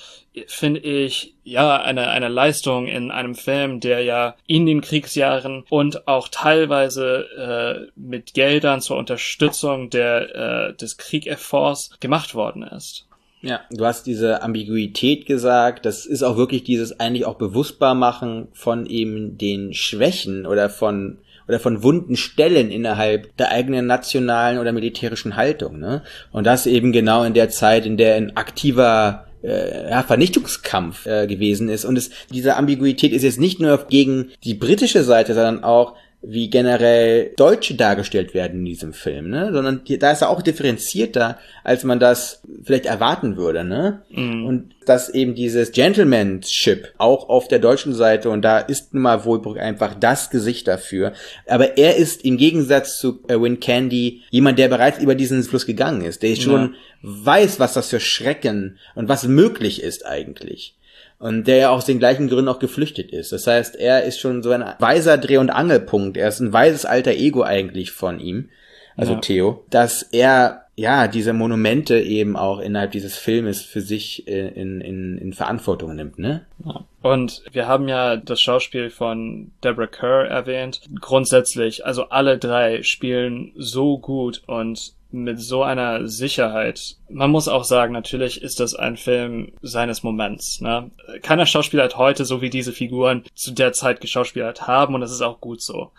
finde 0.48 0.80
ich 0.80 1.36
ja 1.44 1.78
eine 1.82 2.08
eine 2.10 2.30
Leistung 2.30 2.88
in 2.88 3.12
einem 3.12 3.36
Film, 3.36 3.80
der 3.80 4.04
ja 4.04 4.36
in 4.46 4.66
den 4.66 4.82
Kriegsjahren 4.82 5.66
und 5.70 6.08
auch 6.08 6.30
teilweise 6.30 7.28
äh, 7.38 7.92
mit 7.96 8.34
Geldern 8.34 8.82
zur 8.82 8.98
Unterstützung 8.98 9.90
der 9.90 10.36
äh, 10.70 10.74
des 10.76 10.98
Kriegefforts 10.98 12.00
gemacht 12.00 12.36
worden 12.36 12.64
ist. 12.64 13.08
Ja, 13.42 13.62
du 13.70 13.86
hast 13.86 14.08
diese 14.08 14.42
Ambiguität 14.42 15.26
gesagt. 15.26 15.86
Das 15.86 16.06
ist 16.06 16.24
auch 16.24 16.38
wirklich 16.38 16.64
dieses 16.64 17.00
eigentlich 17.00 17.26
auch 17.26 17.36
bewusstbar 17.36 17.94
machen 17.96 18.48
von 18.54 18.88
eben 18.88 19.38
den 19.38 19.74
Schwächen 19.74 20.46
oder 20.46 20.70
von 20.70 21.20
oder 21.48 21.60
von 21.60 21.84
wunden 21.84 22.16
Stellen 22.16 22.72
innerhalb 22.72 23.36
der 23.38 23.52
eigenen 23.52 23.86
nationalen 23.86 24.60
oder 24.60 24.72
militärischen 24.72 25.36
Haltung. 25.36 25.80
Ne? 25.80 26.04
Und 26.32 26.46
das 26.46 26.66
eben 26.66 26.92
genau 26.92 27.24
in 27.24 27.34
der 27.34 27.50
Zeit, 27.50 27.86
in 27.86 27.98
der 27.98 28.16
ein 28.16 28.36
aktiver 28.36 29.28
äh, 29.44 29.90
ja, 29.90 30.04
Vernichtungskampf 30.04 31.06
äh, 31.06 31.28
gewesen 31.28 31.70
ist. 31.70 31.86
Und 31.86 31.98
es, 31.98 32.10
diese 32.32 32.56
Ambiguität 32.56 33.14
ist 33.14 33.24
jetzt 33.24 33.40
nicht 33.40 33.60
nur 33.60 33.86
gegen 33.90 34.32
die 34.44 34.56
britische 34.56 35.04
Seite, 35.04 35.34
sondern 35.34 35.64
auch 35.64 35.96
wie 36.30 36.50
generell 36.50 37.32
Deutsche 37.38 37.76
dargestellt 37.76 38.34
werden 38.34 38.60
in 38.60 38.66
diesem 38.66 38.94
Film, 38.94 39.30
ne? 39.30 39.52
Sondern 39.54 39.82
da 40.00 40.12
ist 40.12 40.22
er 40.22 40.30
auch 40.30 40.42
differenzierter, 40.42 41.40
als 41.64 41.86
man 41.86 42.00
das 42.00 42.42
vielleicht 42.64 42.86
erwarten 42.86 43.38
würde, 43.38 43.64
ne? 43.64 44.02
Mm. 44.10 44.46
Und 44.46 44.76
dass 44.86 45.10
eben 45.10 45.36
dieses 45.36 45.72
Gentlemanship 45.72 46.94
auch 46.98 47.30
auf 47.30 47.48
der 47.48 47.60
deutschen 47.60 47.94
Seite 47.94 48.30
und 48.30 48.42
da 48.42 48.60
ist 48.60 48.94
nun 48.94 49.04
mal 49.04 49.24
Wohlbrook 49.24 49.58
einfach 49.58 49.96
das 49.96 50.30
Gesicht 50.30 50.68
dafür. 50.68 51.14
Aber 51.48 51.78
er 51.78 51.96
ist 51.96 52.26
im 52.26 52.38
Gegensatz 52.38 52.98
zu 52.98 53.24
äh, 53.30 53.40
Win 53.40 53.62
Candy 53.62 54.24
jemand, 54.30 54.60
der 54.60 54.68
bereits 54.68 55.00
über 55.00 55.16
diesen 55.16 55.44
Fluss 55.44 55.66
gegangen 55.66 56.02
ist, 56.02 56.24
der 56.24 56.36
schon 56.36 56.62
ja. 56.62 56.70
weiß, 57.04 57.60
was 57.60 57.74
das 57.74 57.90
für 57.90 58.02
Schrecken 58.02 58.78
und 58.96 59.08
was 59.08 59.26
möglich 59.26 59.82
ist 59.82 60.06
eigentlich 60.06 60.77
und 61.20 61.48
der 61.48 61.58
ja 61.58 61.70
aus 61.70 61.86
den 61.86 62.00
gleichen 62.00 62.28
Gründen 62.28 62.50
auch 62.50 62.60
geflüchtet 62.60 63.12
ist. 63.12 63.32
Das 63.32 63.48
heißt, 63.48 63.76
er 63.76 64.04
ist 64.04 64.20
schon 64.20 64.44
so 64.44 64.52
ein 64.52 64.64
weiser 64.80 65.18
Dreh- 65.18 65.38
und 65.38 65.50
Angelpunkt. 65.50 66.18
Er 66.18 66.28
ist 66.28 66.40
ein 66.40 66.54
weises 66.54 66.86
alter 66.86 67.12
Ego 67.12 67.44
eigentlich 67.44 67.92
von 67.92 68.20
ihm, 68.20 68.50
also 68.96 69.14
ja. 69.14 69.20
Theo, 69.20 69.66
dass 69.70 70.04
er 70.04 70.64
ja 70.76 71.08
diese 71.08 71.34
Monumente 71.34 72.00
eben 72.00 72.38
auch 72.38 72.60
innerhalb 72.60 72.92
dieses 72.92 73.18
Filmes 73.18 73.62
für 73.62 73.82
sich 73.82 74.28
in, 74.28 74.80
in, 74.80 75.18
in 75.18 75.34
Verantwortung 75.34 75.96
nimmt, 75.96 76.20
ne? 76.20 76.46
Ja. 76.64 76.86
Und 77.02 77.44
wir 77.52 77.68
haben 77.68 77.88
ja 77.88 78.18
das 78.18 78.42
Schauspiel 78.42 78.90
von 78.90 79.52
Deborah 79.64 79.88
Kerr 79.88 80.26
erwähnt. 80.28 80.82
Grundsätzlich, 81.00 81.86
also 81.86 82.10
alle 82.10 82.38
drei 82.38 82.84
spielen 82.84 83.54
so 83.56 83.98
gut 83.98 84.44
und 84.46 84.94
mit 85.24 85.40
so 85.40 85.64
einer 85.64 86.08
Sicherheit. 86.08 86.96
Man 87.10 87.32
muss 87.32 87.48
auch 87.48 87.64
sagen, 87.64 87.94
natürlich 87.94 88.42
ist 88.42 88.60
das 88.60 88.76
ein 88.76 88.98
Film 88.98 89.54
seines 89.62 90.04
Moments. 90.04 90.62
Ne? 90.62 90.92
Keiner 91.22 91.46
Schauspieler 91.46 91.84
hat 91.84 91.98
heute, 91.98 92.26
so 92.26 92.42
wie 92.42 92.50
diese 92.50 92.74
Figuren 92.74 93.24
zu 93.36 93.52
der 93.52 93.74
Zeit 93.74 94.02
geschauspielert 94.02 94.68
haben, 94.68 94.96
und 94.96 95.02
das 95.02 95.12
ist 95.12 95.22
auch 95.22 95.40
gut 95.42 95.62
so. 95.62 95.92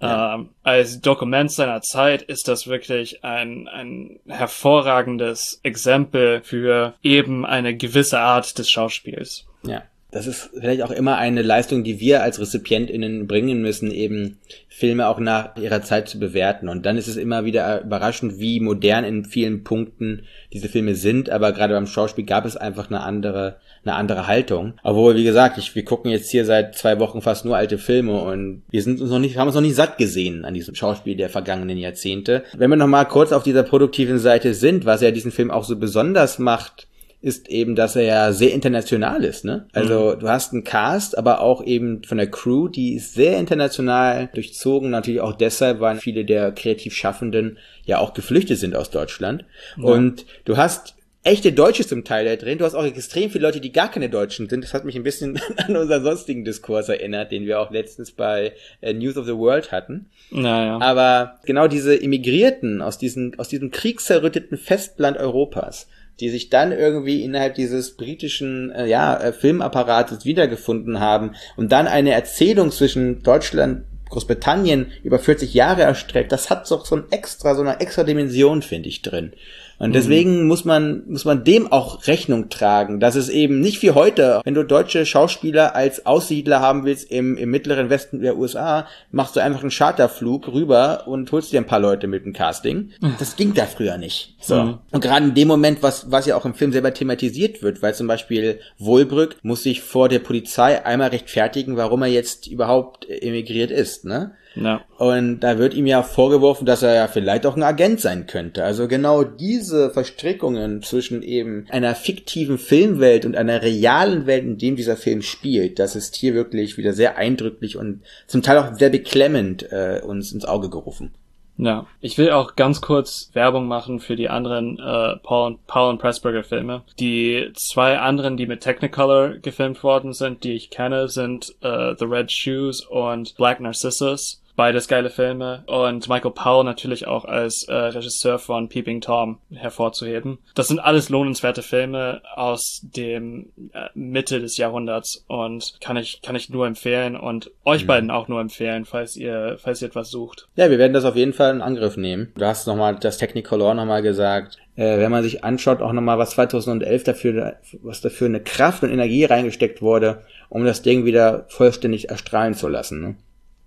Ja. 0.00 0.34
Ähm, 0.34 0.50
als 0.62 1.00
Dokument 1.00 1.50
seiner 1.50 1.80
Zeit 1.80 2.20
ist 2.20 2.48
das 2.48 2.66
wirklich 2.66 3.24
ein, 3.24 3.66
ein 3.66 4.20
hervorragendes 4.26 5.60
Exempel 5.62 6.42
für 6.42 6.94
eben 7.02 7.46
eine 7.46 7.74
gewisse 7.74 8.20
Art 8.20 8.58
des 8.58 8.70
Schauspiels. 8.70 9.46
Ja 9.62 9.82
das 10.16 10.26
ist 10.26 10.48
vielleicht 10.58 10.80
auch 10.80 10.90
immer 10.90 11.18
eine 11.18 11.42
Leistung, 11.42 11.84
die 11.84 12.00
wir 12.00 12.22
als 12.22 12.40
RezipientInnen 12.40 13.26
bringen 13.26 13.60
müssen, 13.60 13.90
eben 13.90 14.38
Filme 14.66 15.08
auch 15.08 15.18
nach 15.18 15.56
ihrer 15.56 15.82
Zeit 15.82 16.08
zu 16.08 16.18
bewerten. 16.18 16.70
Und 16.70 16.86
dann 16.86 16.96
ist 16.96 17.06
es 17.06 17.18
immer 17.18 17.44
wieder 17.44 17.82
überraschend, 17.82 18.38
wie 18.38 18.60
modern 18.60 19.04
in 19.04 19.26
vielen 19.26 19.62
Punkten 19.62 20.22
diese 20.54 20.70
Filme 20.70 20.94
sind. 20.94 21.28
Aber 21.28 21.52
gerade 21.52 21.74
beim 21.74 21.86
Schauspiel 21.86 22.24
gab 22.24 22.46
es 22.46 22.56
einfach 22.56 22.88
eine 22.88 23.00
andere, 23.00 23.56
eine 23.84 23.94
andere 23.94 24.26
Haltung. 24.26 24.72
Obwohl, 24.82 25.16
wie 25.16 25.24
gesagt, 25.24 25.58
ich, 25.58 25.74
wir 25.74 25.84
gucken 25.84 26.10
jetzt 26.10 26.30
hier 26.30 26.46
seit 26.46 26.76
zwei 26.76 26.98
Wochen 26.98 27.20
fast 27.20 27.44
nur 27.44 27.54
alte 27.54 27.76
Filme 27.76 28.18
und 28.18 28.62
wir 28.70 28.82
sind 28.82 29.02
uns 29.02 29.10
noch 29.10 29.18
nicht, 29.18 29.36
haben 29.36 29.48
uns 29.48 29.54
noch 29.54 29.60
nicht 29.60 29.76
satt 29.76 29.98
gesehen 29.98 30.46
an 30.46 30.54
diesem 30.54 30.74
Schauspiel 30.74 31.16
der 31.16 31.28
vergangenen 31.28 31.76
Jahrzehnte. 31.76 32.42
Wenn 32.56 32.70
wir 32.70 32.76
noch 32.76 32.86
mal 32.86 33.04
kurz 33.04 33.32
auf 33.32 33.42
dieser 33.42 33.64
produktiven 33.64 34.18
Seite 34.18 34.54
sind, 34.54 34.86
was 34.86 35.02
ja 35.02 35.10
diesen 35.10 35.30
Film 35.30 35.50
auch 35.50 35.64
so 35.64 35.76
besonders 35.76 36.38
macht, 36.38 36.85
ist 37.26 37.48
eben, 37.48 37.74
dass 37.74 37.96
er 37.96 38.04
ja 38.04 38.32
sehr 38.32 38.54
international 38.54 39.24
ist, 39.24 39.44
ne? 39.44 39.66
Also 39.72 40.14
mhm. 40.14 40.20
du 40.20 40.28
hast 40.28 40.52
einen 40.52 40.62
Cast, 40.62 41.18
aber 41.18 41.40
auch 41.40 41.64
eben 41.64 42.04
von 42.04 42.18
der 42.18 42.30
Crew, 42.30 42.68
die 42.68 42.94
ist 42.94 43.14
sehr 43.14 43.36
international 43.38 44.28
durchzogen. 44.32 44.90
Natürlich 44.90 45.20
auch 45.20 45.32
deshalb, 45.32 45.80
weil 45.80 45.96
viele 45.96 46.24
der 46.24 46.52
kreativ 46.52 46.94
Schaffenden 46.94 47.58
ja 47.84 47.98
auch 47.98 48.14
geflüchtet 48.14 48.60
sind 48.60 48.76
aus 48.76 48.90
Deutschland. 48.90 49.44
Ja. 49.76 49.82
Und 49.82 50.24
du 50.44 50.56
hast 50.56 50.94
echte 51.26 51.52
Deutsche 51.52 51.86
zum 51.86 52.04
Teil 52.04 52.24
da 52.24 52.36
drin. 52.36 52.58
Du 52.58 52.64
hast 52.64 52.74
auch 52.74 52.84
extrem 52.84 53.30
viele 53.30 53.46
Leute, 53.46 53.60
die 53.60 53.72
gar 53.72 53.90
keine 53.90 54.08
Deutschen 54.08 54.48
sind. 54.48 54.62
Das 54.62 54.72
hat 54.72 54.84
mich 54.84 54.94
ein 54.94 55.02
bisschen 55.02 55.40
an 55.56 55.76
unseren 55.76 56.04
sonstigen 56.04 56.44
Diskurs 56.44 56.88
erinnert, 56.88 57.32
den 57.32 57.46
wir 57.46 57.60
auch 57.60 57.70
letztens 57.70 58.12
bei 58.12 58.52
äh, 58.80 58.92
News 58.92 59.16
of 59.16 59.26
the 59.26 59.36
World 59.36 59.72
hatten. 59.72 60.06
Naja. 60.30 60.78
Aber 60.80 61.40
genau 61.44 61.66
diese 61.68 61.94
Immigrierten 61.94 62.80
aus 62.80 62.96
diesem, 62.98 63.32
aus 63.38 63.48
diesem 63.48 63.70
kriegszerrütteten 63.70 64.56
Festland 64.56 65.18
Europas, 65.18 65.88
die 66.20 66.30
sich 66.30 66.48
dann 66.48 66.72
irgendwie 66.72 67.22
innerhalb 67.22 67.54
dieses 67.54 67.96
britischen 67.96 68.70
äh, 68.70 68.86
ja, 68.86 69.16
äh, 69.18 69.32
Filmapparates 69.32 70.24
wiedergefunden 70.24 71.00
haben 71.00 71.32
und 71.56 71.72
dann 71.72 71.88
eine 71.88 72.12
Erzählung 72.12 72.70
zwischen 72.70 73.22
Deutschland, 73.22 73.84
Großbritannien 74.08 74.92
über 75.02 75.18
40 75.18 75.52
Jahre 75.52 75.82
erstreckt, 75.82 76.30
das 76.30 76.48
hat 76.48 76.70
doch 76.70 76.86
so 76.86 76.94
ein 76.94 77.04
extra, 77.10 77.56
so 77.56 77.62
eine 77.62 77.80
extra 77.80 78.04
Dimension, 78.04 78.62
finde 78.62 78.88
ich, 78.88 79.02
drin. 79.02 79.32
Und 79.78 79.94
deswegen 79.94 80.42
mhm. 80.42 80.46
muss 80.46 80.64
man, 80.64 81.02
muss 81.06 81.24
man 81.24 81.44
dem 81.44 81.70
auch 81.70 82.06
Rechnung 82.06 82.48
tragen, 82.48 82.98
dass 83.00 83.14
es 83.14 83.28
eben 83.28 83.60
nicht 83.60 83.82
wie 83.82 83.90
heute, 83.90 84.40
wenn 84.44 84.54
du 84.54 84.64
deutsche 84.64 85.04
Schauspieler 85.04 85.74
als 85.74 86.06
Aussiedler 86.06 86.60
haben 86.60 86.84
willst 86.84 87.10
im, 87.10 87.36
im 87.36 87.50
mittleren 87.50 87.90
Westen 87.90 88.20
der 88.20 88.38
USA, 88.38 88.86
machst 89.10 89.36
du 89.36 89.40
einfach 89.40 89.60
einen 89.60 89.70
Charterflug 89.70 90.48
rüber 90.48 91.04
und 91.06 91.30
holst 91.32 91.52
dir 91.52 91.60
ein 91.60 91.66
paar 91.66 91.80
Leute 91.80 92.06
mit 92.06 92.24
dem 92.24 92.32
Casting. 92.32 92.90
Mhm. 93.00 93.16
Das 93.18 93.36
ging 93.36 93.52
da 93.52 93.66
früher 93.66 93.98
nicht. 93.98 94.36
So. 94.40 94.62
Mhm. 94.62 94.78
Und 94.92 95.00
gerade 95.02 95.26
in 95.26 95.34
dem 95.34 95.48
Moment, 95.48 95.82
was, 95.82 96.10
was 96.10 96.26
ja 96.26 96.36
auch 96.36 96.46
im 96.46 96.54
Film 96.54 96.72
selber 96.72 96.94
thematisiert 96.94 97.62
wird, 97.62 97.82
weil 97.82 97.94
zum 97.94 98.06
Beispiel 98.06 98.60
Wohlbrück 98.78 99.36
muss 99.42 99.62
sich 99.62 99.82
vor 99.82 100.08
der 100.08 100.20
Polizei 100.20 100.84
einmal 100.84 101.08
rechtfertigen, 101.08 101.76
warum 101.76 102.02
er 102.02 102.08
jetzt 102.08 102.46
überhaupt 102.46 103.08
emigriert 103.08 103.70
ist, 103.70 104.04
ne? 104.04 104.32
Ja. 104.56 104.80
Und 104.98 105.40
da 105.40 105.58
wird 105.58 105.74
ihm 105.74 105.86
ja 105.86 106.02
vorgeworfen, 106.02 106.66
dass 106.66 106.82
er 106.82 106.94
ja 106.94 107.08
vielleicht 107.08 107.46
auch 107.46 107.56
ein 107.56 107.62
Agent 107.62 108.00
sein 108.00 108.26
könnte. 108.26 108.64
Also 108.64 108.88
genau 108.88 109.22
diese 109.22 109.90
Verstrickungen 109.90 110.82
zwischen 110.82 111.22
eben 111.22 111.66
einer 111.68 111.94
fiktiven 111.94 112.58
Filmwelt 112.58 113.26
und 113.26 113.36
einer 113.36 113.62
realen 113.62 114.26
Welt, 114.26 114.44
in 114.44 114.58
dem 114.58 114.76
dieser 114.76 114.96
Film 114.96 115.22
spielt, 115.22 115.78
das 115.78 115.94
ist 115.94 116.16
hier 116.16 116.34
wirklich 116.34 116.78
wieder 116.78 116.94
sehr 116.94 117.16
eindrücklich 117.16 117.76
und 117.76 118.02
zum 118.26 118.42
Teil 118.42 118.58
auch 118.58 118.74
sehr 118.74 118.90
beklemmend 118.90 119.70
äh, 119.70 120.00
uns 120.04 120.32
ins 120.32 120.46
Auge 120.46 120.70
gerufen. 120.70 121.12
Ja, 121.58 121.86
ich 122.00 122.18
will 122.18 122.32
auch 122.32 122.54
ganz 122.54 122.82
kurz 122.82 123.30
Werbung 123.32 123.66
machen 123.66 123.98
für 123.98 124.14
die 124.14 124.28
anderen 124.28 124.78
äh, 124.78 125.16
Paul, 125.22 125.52
und, 125.52 125.66
Paul 125.66 125.90
und 125.90 125.98
Pressburger 125.98 126.44
Filme. 126.44 126.82
Die 127.00 127.50
zwei 127.54 127.98
anderen, 127.98 128.36
die 128.36 128.46
mit 128.46 128.60
Technicolor 128.60 129.38
gefilmt 129.38 129.82
worden 129.82 130.12
sind, 130.12 130.44
die 130.44 130.52
ich 130.52 130.68
kenne, 130.68 131.08
sind 131.08 131.54
äh, 131.62 131.94
The 131.98 132.04
Red 132.04 132.30
Shoes 132.30 132.84
und 132.84 133.36
Black 133.36 133.60
Narcissus. 133.60 134.42
Beides 134.56 134.88
geile 134.88 135.10
Filme. 135.10 135.62
Und 135.66 136.08
Michael 136.08 136.32
Powell 136.32 136.64
natürlich 136.64 137.06
auch 137.06 137.24
als 137.24 137.66
äh, 137.68 137.74
Regisseur 137.74 138.38
von 138.38 138.68
Peeping 138.68 139.00
Tom 139.00 139.38
hervorzuheben. 139.52 140.38
Das 140.54 140.68
sind 140.68 140.80
alles 140.80 141.10
lohnenswerte 141.10 141.62
Filme 141.62 142.22
aus 142.34 142.80
dem 142.82 143.52
äh, 143.72 143.88
Mitte 143.94 144.40
des 144.40 144.56
Jahrhunderts 144.56 145.24
und 145.28 145.76
kann 145.80 145.96
ich, 145.96 146.22
kann 146.22 146.36
ich 146.36 146.48
nur 146.48 146.66
empfehlen 146.66 147.16
und 147.16 147.50
euch 147.64 147.82
mhm. 147.82 147.86
beiden 147.86 148.10
auch 148.10 148.28
nur 148.28 148.40
empfehlen, 148.40 148.86
falls 148.86 149.16
ihr, 149.16 149.56
falls 149.58 149.82
ihr 149.82 149.88
etwas 149.88 150.10
sucht. 150.10 150.48
Ja, 150.56 150.70
wir 150.70 150.78
werden 150.78 150.94
das 150.94 151.04
auf 151.04 151.16
jeden 151.16 151.34
Fall 151.34 151.54
in 151.54 151.62
Angriff 151.62 151.96
nehmen. 151.96 152.32
Du 152.36 152.46
hast 152.46 152.66
nochmal 152.66 152.96
das 152.96 153.18
Technicolor 153.18 153.74
nochmal 153.74 154.02
gesagt. 154.02 154.56
Äh, 154.76 154.98
wenn 154.98 155.10
man 155.10 155.22
sich 155.22 155.42
anschaut, 155.42 155.80
auch 155.80 155.92
nochmal, 155.92 156.18
was 156.18 156.30
2011 156.30 157.04
dafür, 157.04 157.56
was 157.82 158.02
dafür 158.02 158.26
eine 158.26 158.40
Kraft 158.40 158.82
und 158.82 158.90
Energie 158.90 159.24
reingesteckt 159.24 159.80
wurde, 159.80 160.22
um 160.48 160.64
das 160.64 160.82
Ding 160.82 161.04
wieder 161.04 161.46
vollständig 161.48 162.10
erstrahlen 162.10 162.54
zu 162.54 162.68
lassen. 162.68 163.00
Ne? 163.00 163.16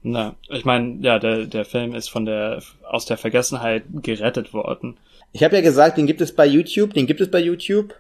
Na, 0.02 0.36
ich 0.50 0.64
meine, 0.64 1.00
ja, 1.02 1.20
der, 1.20 1.46
der 1.46 1.66
Film 1.66 1.94
ist 1.94 2.10
von 2.10 2.26
der 2.26 2.62
aus 2.88 3.06
der 3.06 3.18
Vergessenheit 3.18 3.84
gerettet 4.02 4.54
worden. 4.54 4.98
Ich 5.34 5.44
habe 5.44 5.56
ja 5.56 5.62
gesagt, 5.62 5.98
den 5.98 6.08
gibt 6.08 6.22
es 6.22 6.34
bei 6.34 6.46
YouTube, 6.46 6.94
den 6.94 7.06
gibt 7.06 7.22
es 7.22 7.30
bei 7.30 7.40
YouTube. 7.40 7.96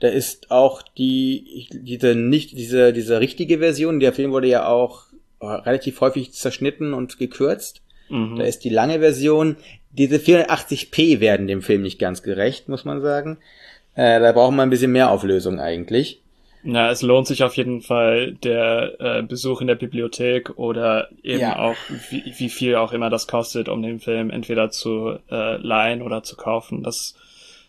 Da 0.00 0.08
ist 0.08 0.50
auch 0.50 0.82
die 0.82 1.68
diese 1.72 2.14
nicht 2.14 2.52
diese 2.52 2.92
diese 2.92 3.20
richtige 3.20 3.58
Version. 3.58 4.00
Der 4.00 4.12
Film 4.12 4.32
wurde 4.32 4.48
ja 4.48 4.68
auch 4.68 5.04
relativ 5.40 6.00
häufig 6.00 6.32
zerschnitten 6.32 6.92
und 6.92 7.18
gekürzt. 7.18 7.82
Mhm. 8.08 8.36
Da 8.36 8.44
ist 8.44 8.64
die 8.64 8.70
lange 8.70 8.98
Version. 8.98 9.56
Diese 9.90 10.16
480p 10.16 11.20
werden 11.20 11.46
dem 11.46 11.62
Film 11.62 11.82
nicht 11.82 11.98
ganz 11.98 12.22
gerecht, 12.22 12.68
muss 12.68 12.84
man 12.84 13.00
sagen. 13.00 13.38
Äh, 13.94 14.20
da 14.20 14.32
brauchen 14.32 14.56
wir 14.56 14.62
ein 14.62 14.70
bisschen 14.70 14.92
mehr 14.92 15.10
Auflösung 15.10 15.60
eigentlich. 15.60 16.20
Na, 16.62 16.90
es 16.90 17.02
lohnt 17.02 17.26
sich 17.26 17.44
auf 17.44 17.56
jeden 17.56 17.82
Fall 17.82 18.32
der 18.32 19.00
äh, 19.00 19.22
Besuch 19.22 19.60
in 19.60 19.66
der 19.66 19.74
Bibliothek 19.76 20.58
oder 20.58 21.08
eben 21.22 21.40
ja. 21.40 21.58
auch, 21.58 21.76
wie, 22.10 22.34
wie 22.36 22.48
viel 22.48 22.74
auch 22.76 22.92
immer 22.92 23.10
das 23.10 23.26
kostet, 23.26 23.68
um 23.68 23.82
den 23.82 24.00
Film 24.00 24.30
entweder 24.30 24.70
zu 24.70 25.18
äh, 25.30 25.56
leihen 25.56 26.02
oder 26.02 26.22
zu 26.22 26.36
kaufen. 26.36 26.82
Das, 26.82 27.14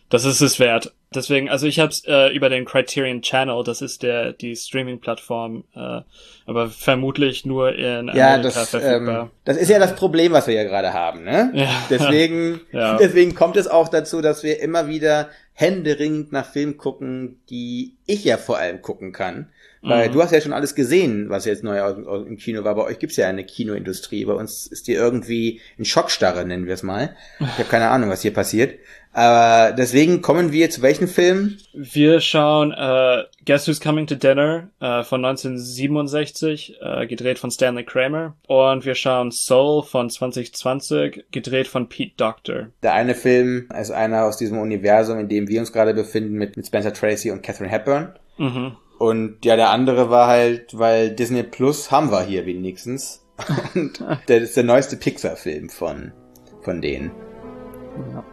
das 0.08 0.24
ist 0.24 0.40
es 0.40 0.58
wert. 0.58 0.92
Deswegen, 1.12 1.48
also 1.50 1.66
ich 1.66 1.80
habe 1.80 1.90
es 1.90 2.04
äh, 2.06 2.28
über 2.28 2.48
den 2.48 2.64
Criterion 2.64 3.20
Channel, 3.20 3.64
das 3.64 3.82
ist 3.82 4.04
der 4.04 4.32
die 4.32 4.54
Streaming-Plattform, 4.54 5.64
äh, 5.74 6.02
aber 6.46 6.68
vermutlich 6.68 7.44
nur 7.44 7.74
in 7.74 8.10
Amerika 8.10 8.16
ja, 8.16 8.38
das, 8.38 8.70
verfügbar. 8.70 9.22
Ähm, 9.22 9.30
das 9.44 9.56
ist 9.56 9.70
ja 9.70 9.80
das 9.80 9.96
Problem, 9.96 10.30
was 10.32 10.46
wir 10.46 10.54
ja 10.54 10.62
gerade 10.62 10.92
haben, 10.92 11.24
ne? 11.24 11.50
Ja. 11.52 11.68
Deswegen, 11.90 12.60
ja. 12.72 12.96
deswegen 12.96 13.34
kommt 13.34 13.56
es 13.56 13.66
auch 13.66 13.88
dazu, 13.88 14.20
dass 14.20 14.44
wir 14.44 14.60
immer 14.60 14.86
wieder 14.86 15.30
händeringend 15.60 16.32
nach 16.32 16.50
Filmen 16.50 16.78
gucken, 16.78 17.38
die 17.50 17.96
ich 18.06 18.24
ja 18.24 18.38
vor 18.38 18.58
allem 18.58 18.80
gucken 18.80 19.12
kann. 19.12 19.48
Weil 19.82 20.08
mhm. 20.08 20.12
du 20.12 20.22
hast 20.22 20.32
ja 20.32 20.40
schon 20.40 20.52
alles 20.52 20.74
gesehen, 20.74 21.30
was 21.30 21.44
jetzt 21.44 21.64
neu 21.64 21.78
im 21.80 22.36
Kino 22.36 22.64
war. 22.64 22.74
Bei 22.74 22.84
euch 22.84 22.98
gibt's 22.98 23.16
ja 23.16 23.28
eine 23.28 23.44
Kinoindustrie. 23.44 24.24
Bei 24.24 24.32
uns 24.32 24.66
ist 24.66 24.88
die 24.88 24.92
irgendwie 24.92 25.60
in 25.78 25.84
Schockstarre, 25.84 26.44
nennen 26.44 26.66
wir 26.66 26.74
es 26.74 26.82
mal. 26.82 27.16
Ich 27.38 27.58
habe 27.58 27.64
keine 27.64 27.88
Ahnung, 27.88 28.10
was 28.10 28.22
hier 28.22 28.32
passiert. 28.32 28.78
Aber 29.12 29.72
deswegen 29.72 30.22
kommen 30.22 30.52
wir 30.52 30.70
zu 30.70 30.82
welchen 30.82 31.08
Filmen? 31.08 31.58
Wir 31.72 32.20
schauen 32.20 32.72
äh, 32.72 33.24
Guess 33.44 33.66
Who's 33.66 33.80
Coming 33.80 34.06
to 34.06 34.14
Dinner 34.14 34.68
äh, 34.80 35.02
von 35.02 35.24
1967, 35.24 36.76
äh, 36.80 37.06
gedreht 37.06 37.38
von 37.38 37.50
Stanley 37.50 37.84
Kramer. 37.84 38.36
Und 38.46 38.84
wir 38.84 38.94
schauen 38.94 39.32
Soul 39.32 39.82
von 39.82 40.10
2020, 40.10 41.24
gedreht 41.32 41.66
von 41.66 41.88
Pete 41.88 42.14
Doctor. 42.16 42.68
Der 42.82 42.94
eine 42.94 43.14
Film 43.14 43.68
ist 43.78 43.90
einer 43.90 44.24
aus 44.24 44.36
diesem 44.36 44.58
Universum, 44.58 45.18
in 45.18 45.28
dem 45.28 45.48
wir 45.48 45.60
uns 45.60 45.72
gerade 45.72 45.92
befinden, 45.92 46.34
mit, 46.34 46.56
mit 46.56 46.66
Spencer 46.66 46.92
Tracy 46.92 47.32
und 47.32 47.42
Catherine 47.42 47.70
Hepburn. 47.70 48.14
Mhm. 48.38 48.76
Und 48.98 49.44
ja, 49.44 49.56
der 49.56 49.70
andere 49.70 50.10
war 50.10 50.28
halt, 50.28 50.78
weil 50.78 51.10
Disney 51.10 51.42
Plus 51.42 51.90
haben 51.90 52.12
wir 52.12 52.22
hier 52.22 52.44
wenigstens. 52.44 53.24
Und 53.74 54.04
der 54.28 54.42
ist 54.42 54.54
der 54.58 54.64
neueste 54.64 54.98
Pixar-Film 54.98 55.70
von, 55.70 56.12
von 56.60 56.82
denen. 56.82 57.10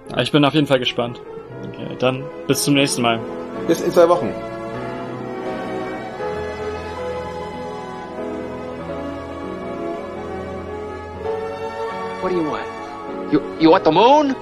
Ja. 0.10 0.22
Ich 0.22 0.32
bin 0.32 0.46
auf 0.46 0.54
jeden 0.54 0.68
Fall 0.68 0.80
gespannt. 0.80 1.22
Okay, 1.68 1.96
dann 2.00 2.24
bis 2.48 2.64
zum 2.64 2.76
nächsten 2.76 3.02
Mal. 3.02 3.20
Bis 3.68 3.82
in 3.82 3.92
zwei 3.92 4.08
Wochen. 4.08 4.34
What 12.22 12.32
do 12.32 12.36
you 12.36 12.50
want? 12.50 12.66
You, 13.32 13.42
you 13.60 13.70
want 13.70 13.84
the 13.84 13.92
moon? 13.92 14.36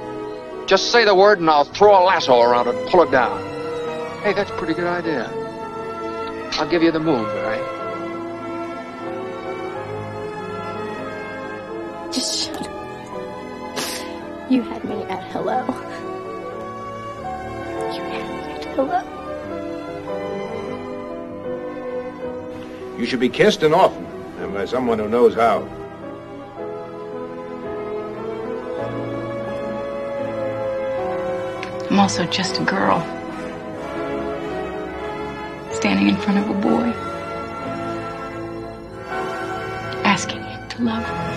Just 0.65 0.91
say 0.91 1.05
the 1.05 1.13
word 1.13 1.39
and 1.39 1.49
I'll 1.49 1.65
throw 1.65 1.91
a 1.91 2.03
lasso 2.03 2.41
around 2.41 2.67
it 2.67 2.75
and 2.75 2.89
pull 2.89 3.03
it 3.03 3.11
down. 3.11 3.39
Hey, 4.23 4.33
that's 4.33 4.49
a 4.49 4.53
pretty 4.55 4.73
good 4.73 4.87
idea. 4.87 5.29
I'll 6.53 6.69
give 6.69 6.81
you 6.81 6.91
the 6.91 6.99
moon, 6.99 7.25
Barry. 7.25 7.59
Just 12.11 12.54
me 15.35 15.41
hello. 15.41 15.65
You 17.93 18.03
me 18.03 18.17
at 18.53 18.65
hello. 18.75 19.01
You 22.97 23.05
should 23.05 23.19
be 23.19 23.29
kissed 23.29 23.63
and 23.63 23.73
often, 23.73 24.05
and 24.39 24.53
by 24.53 24.65
someone 24.65 24.99
who 24.99 25.09
knows 25.09 25.35
how. 25.35 25.67
I'm 31.89 31.99
also 31.99 32.25
just 32.25 32.59
a 32.59 32.63
girl 32.63 33.01
standing 35.71 36.07
in 36.07 36.15
front 36.17 36.39
of 36.39 36.49
a 36.49 36.53
boy, 36.61 36.93
asking 40.03 40.43
him 40.43 40.69
to 40.69 40.81
love 40.81 41.03
her. 41.03 41.34